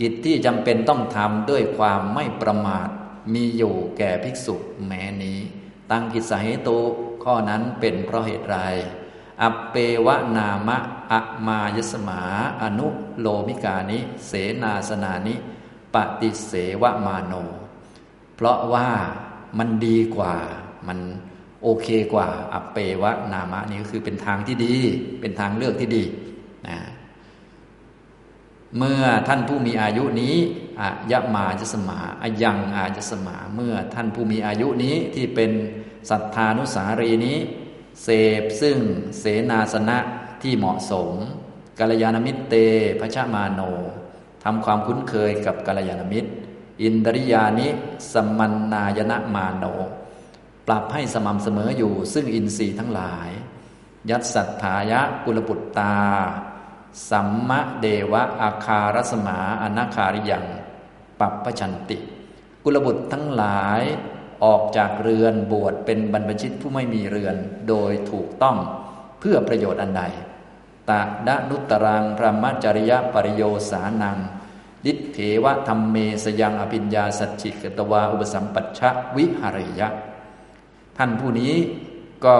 [0.00, 2.88] กิจที่จำเป็นต้องทำด้วยความไม่ประมาท
[3.34, 4.54] มีอยู่แก่ภิกษุ
[4.86, 5.38] แม้นี้
[5.90, 6.78] ตั้งกิจสาเหตุ
[7.24, 8.58] ข้อนั้นเป็นเพราะเหตุไร
[9.40, 9.76] อเป
[10.06, 10.78] วะนามะ
[11.12, 12.20] อะมายสมา
[12.62, 12.86] อนุ
[13.18, 15.34] โลมิกานิ เสนาสนานิ
[15.94, 16.52] ปฏิเส
[16.82, 17.32] วะมาโน
[18.34, 18.88] เพราะว่า
[19.58, 20.34] มันดีกว่า
[20.88, 20.98] มัน
[21.62, 24.76] โอเคกว่า อเปวะนามะนี่ก็คือเป็นทางที่ดี
[25.20, 26.04] เป็นทางเลือกที่ดี
[26.68, 26.78] นะ
[28.78, 30.36] เมื่อท่านผู้มีอายุนี้
[30.80, 35.50] อายะมาจะสมาอายังอาจะสมา เมื่อท่านผู้มีอายุนี้ที่เป็น
[36.10, 37.38] สัทธานุสารีนี้
[38.02, 38.08] เส
[38.40, 38.78] พซึ่ง
[39.18, 39.98] เสนาสนะ
[40.42, 41.10] ที่เหมาะสม
[41.78, 42.54] กัลยาณมิตรเต
[43.00, 43.60] พระชามาโน
[44.44, 46.30] ทำความคุ้นเคยกับกัลยาณมิตร
[46.82, 47.68] อินทริยานิ
[48.12, 49.64] สมันนายนะมาโน
[50.66, 53.28] ปรับให้สม่ำเสมออยู่ซึ่งอินทรีย์ทั้งหลาย
[54.10, 55.96] ยัตสัทธายะกุลบุตตา
[57.10, 60.44] สัมมะเดวะอาคารสมาอนาคาริยัง
[61.20, 61.98] ปัปปชันติ
[62.64, 63.82] กุลบุตรทั้งหลาย
[64.44, 67.36] ออกจากเรือนบวชเป็นบรรพชิตผู้ไม่มีเรือน
[67.68, 68.56] โดยถูกต้อง
[69.20, 70.02] เพื่อประโยชน์อันใด
[70.90, 74.18] ตะดะนุตรังพระมัจริยปริโยสานัง
[74.84, 79.88] ดิเถวะธรรมเมสยังอภิญญาสัจจิกตวาอุปสัมปัชชะวิหริยะ
[80.96, 81.54] ท่านผู้นี้
[82.24, 82.36] ก็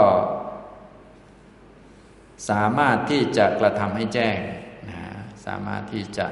[2.50, 4.38] สามารถที่จะกระทำให้แจ้ง
[4.88, 5.00] นะ
[5.46, 6.26] สามารถที่จะ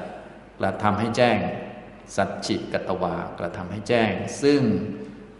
[0.59, 1.37] กระทำให้แจ้ง
[2.15, 4.11] สัจจิกตวากระทำให้แจ้ง
[4.41, 4.61] ซึ่ง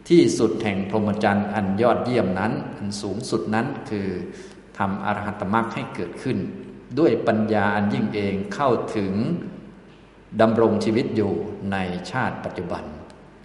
[0.10, 4.08] ที่สุดแห่งพรหมจรรย์อันยอดเยี่ยมนั้น อันสูงสุดนั้นคือ
[4.78, 6.38] ทำอรหัตมรรคให้เกิดขึ้น
[7.00, 9.14] ด้วยปัญญาอันยิ่งเองเข้าถึง
[10.42, 11.32] ดำรงชีวิตอยู่
[11.72, 11.78] ใน
[12.12, 12.84] ชาติปัจจุบัน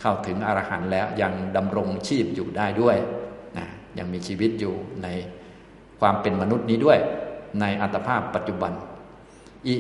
[0.01, 2.97] เข้าถึงอรหันต์แล้วยังดำรงชีพอยู่ได้ด้วย
[3.57, 3.67] นะ
[3.99, 5.09] ยังมีชีวิตอยู่ใน
[6.01, 6.99] ความเป็นมนุษย์นี้ด้วย
[7.61, 8.73] ในอัตภาพปัจจุบัน
[9.67, 9.77] อิ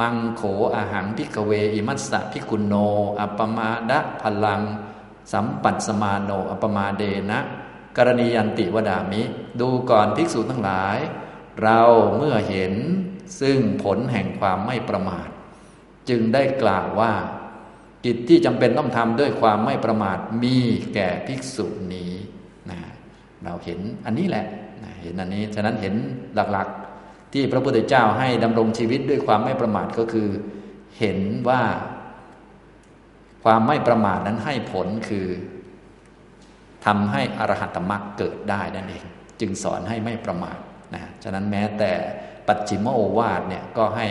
[0.00, 0.42] มังโข
[0.74, 2.74] อาหังพิกเว อิมัสสะพิกุโน
[3.20, 4.60] อัปมาดะพลัง
[5.32, 7.40] สัมปัตสมาโนอปมาเดนะ
[7.96, 9.22] กรณียันติวดามิ
[9.60, 10.98] ดูก่อนภิกษุทั้งหลาย
[11.62, 11.80] เรา
[12.16, 12.74] เมื่อเห็น
[13.40, 15.28] ซึ่งผลแห่งความไม่ประมาท
[16.08, 17.12] จึงได้กล่าวว่า
[18.04, 20.58] กิจที่จำเป็นต้องทำด้วยความไม่ประมาทมี
[20.94, 22.12] แก่ภิกษุนี้
[22.70, 22.80] นะ
[23.44, 24.46] เราเห็นอันนี้แหละ
[24.82, 25.94] นะเห็นอันนี้ฉะนั้นเห็น
[26.52, 30.28] หลักๆ ที่พระพุทธเจ้าให้ดำรงชีวิตด้วยความไม่ประมาทก็คือ
[30.98, 31.18] เห็น
[31.48, 31.62] ว่า
[33.44, 35.26] ความไม่ประมาทนั้นให้ผลคือ
[36.86, 39.04] ทำให้อรหัตมรรคเกิดได้นั่นเอง
[39.40, 40.58] จึงสอนให้ไม่ประมาท
[40.94, 41.92] นะฉะนั้นแม้แต่
[42.46, 44.06] ปัจฉิมโอวาทเนี่ยก็ให้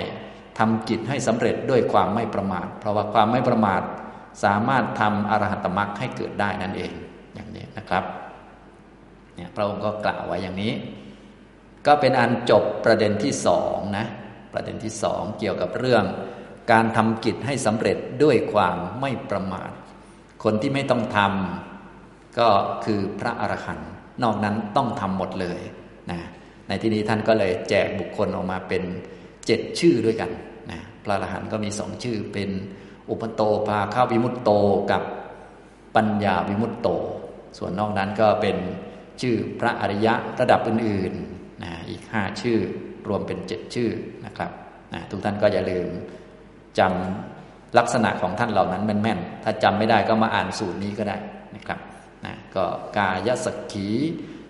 [0.57, 3.81] ทำจิตให้สำเร็จด้วยความไม่ประมาท เพราะว่าความไม่ประมาท
[4.43, 6.91] สามารถทำอรหัตมรรคให้เกิดได้นั่นเอง
[7.33, 8.03] อย่างนี้นะครับ
[9.35, 10.73] เนี่ยพระองค์ก็กล่าวไว้อย่างนี้
[11.87, 14.05] ก็เป็นอันจบประเด็นที่สองนะ
[14.53, 16.03] ประเด็นที่สองเกี่ยวกับเรื่อง
[16.71, 19.71] การทำกิจให้สำเร็จด้วยความไม่ประมาท
[20.43, 22.49] คนที่ไม่ต้องทำก็
[22.85, 23.89] คือพระอรหันต์
[24.23, 25.59] นอกนั้นต้องทำหมดเลย
[26.11, 26.19] นะ
[26.67, 28.83] ในที่นี้ท่านก็เลยแจกบุคคลออกมาเป็น
[29.45, 30.31] เจ็ดชื่อด้วยกัน
[30.71, 32.49] นะพระอรหันต์ก็มีสองชื่อเป็น
[33.09, 34.49] อุปโตภาข้าวิมุตโต
[34.91, 35.03] กับ
[35.95, 36.87] ปัญญาวิมุตโต
[37.57, 38.57] ส่วนนอกนั้นก็เป็น
[39.21, 42.59] ชื่อพระอริยะระดับอื่นๆนะอีกห้าชื่อ
[43.07, 43.89] รวมเป็นเจ็ดชื่อ
[44.25, 44.51] นะครับ
[44.93, 45.87] นะทุกท่านก็อย่าลืม
[46.79, 51.17] จำลักษณะของท่านเหล่านั้นแม่นๆ ถ้าจำไม่ได้ก็มาอ่านสูตรนี้ก็ได้
[51.55, 51.79] นะครับ
[52.25, 52.65] นะก็
[52.97, 53.89] กายสักขี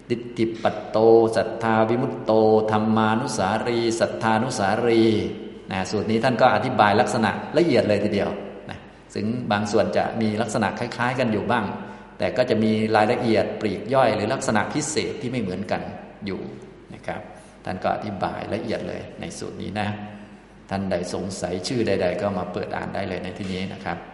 [0.09, 0.97] ดิติปัตโต
[1.35, 2.31] ศรัทธาวิมุตโต
[2.71, 5.03] ธรรมานุสารีศรัทธานุสารี
[5.71, 8.29] นะสูตรนี้ท่านก็อธิบายลักษณะละเอียดเลยทีเดียว
[8.69, 8.79] นะ
[9.13, 11.65] ซึ่งบางส่วนจะมีลักษณะคล้าย ๆ กันอยู่บ้าง
[12.17, 15.81] แต่ก็จะมีรายละเอียดปลีกย่อย หรือลักษณะพิเศษที่ไม่เหมือนกัน
[16.25, 16.41] อยู่
[16.93, 17.21] นะครับ
[17.65, 19.87] ท่านก็อธิบายละเอียดเลยในสูตรนี้นะ
[20.69, 24.12] ท่านใดสงสัยชื่อใด ๆ ก็มาเปิดอ่านได้เลยในที่นี้นะครับ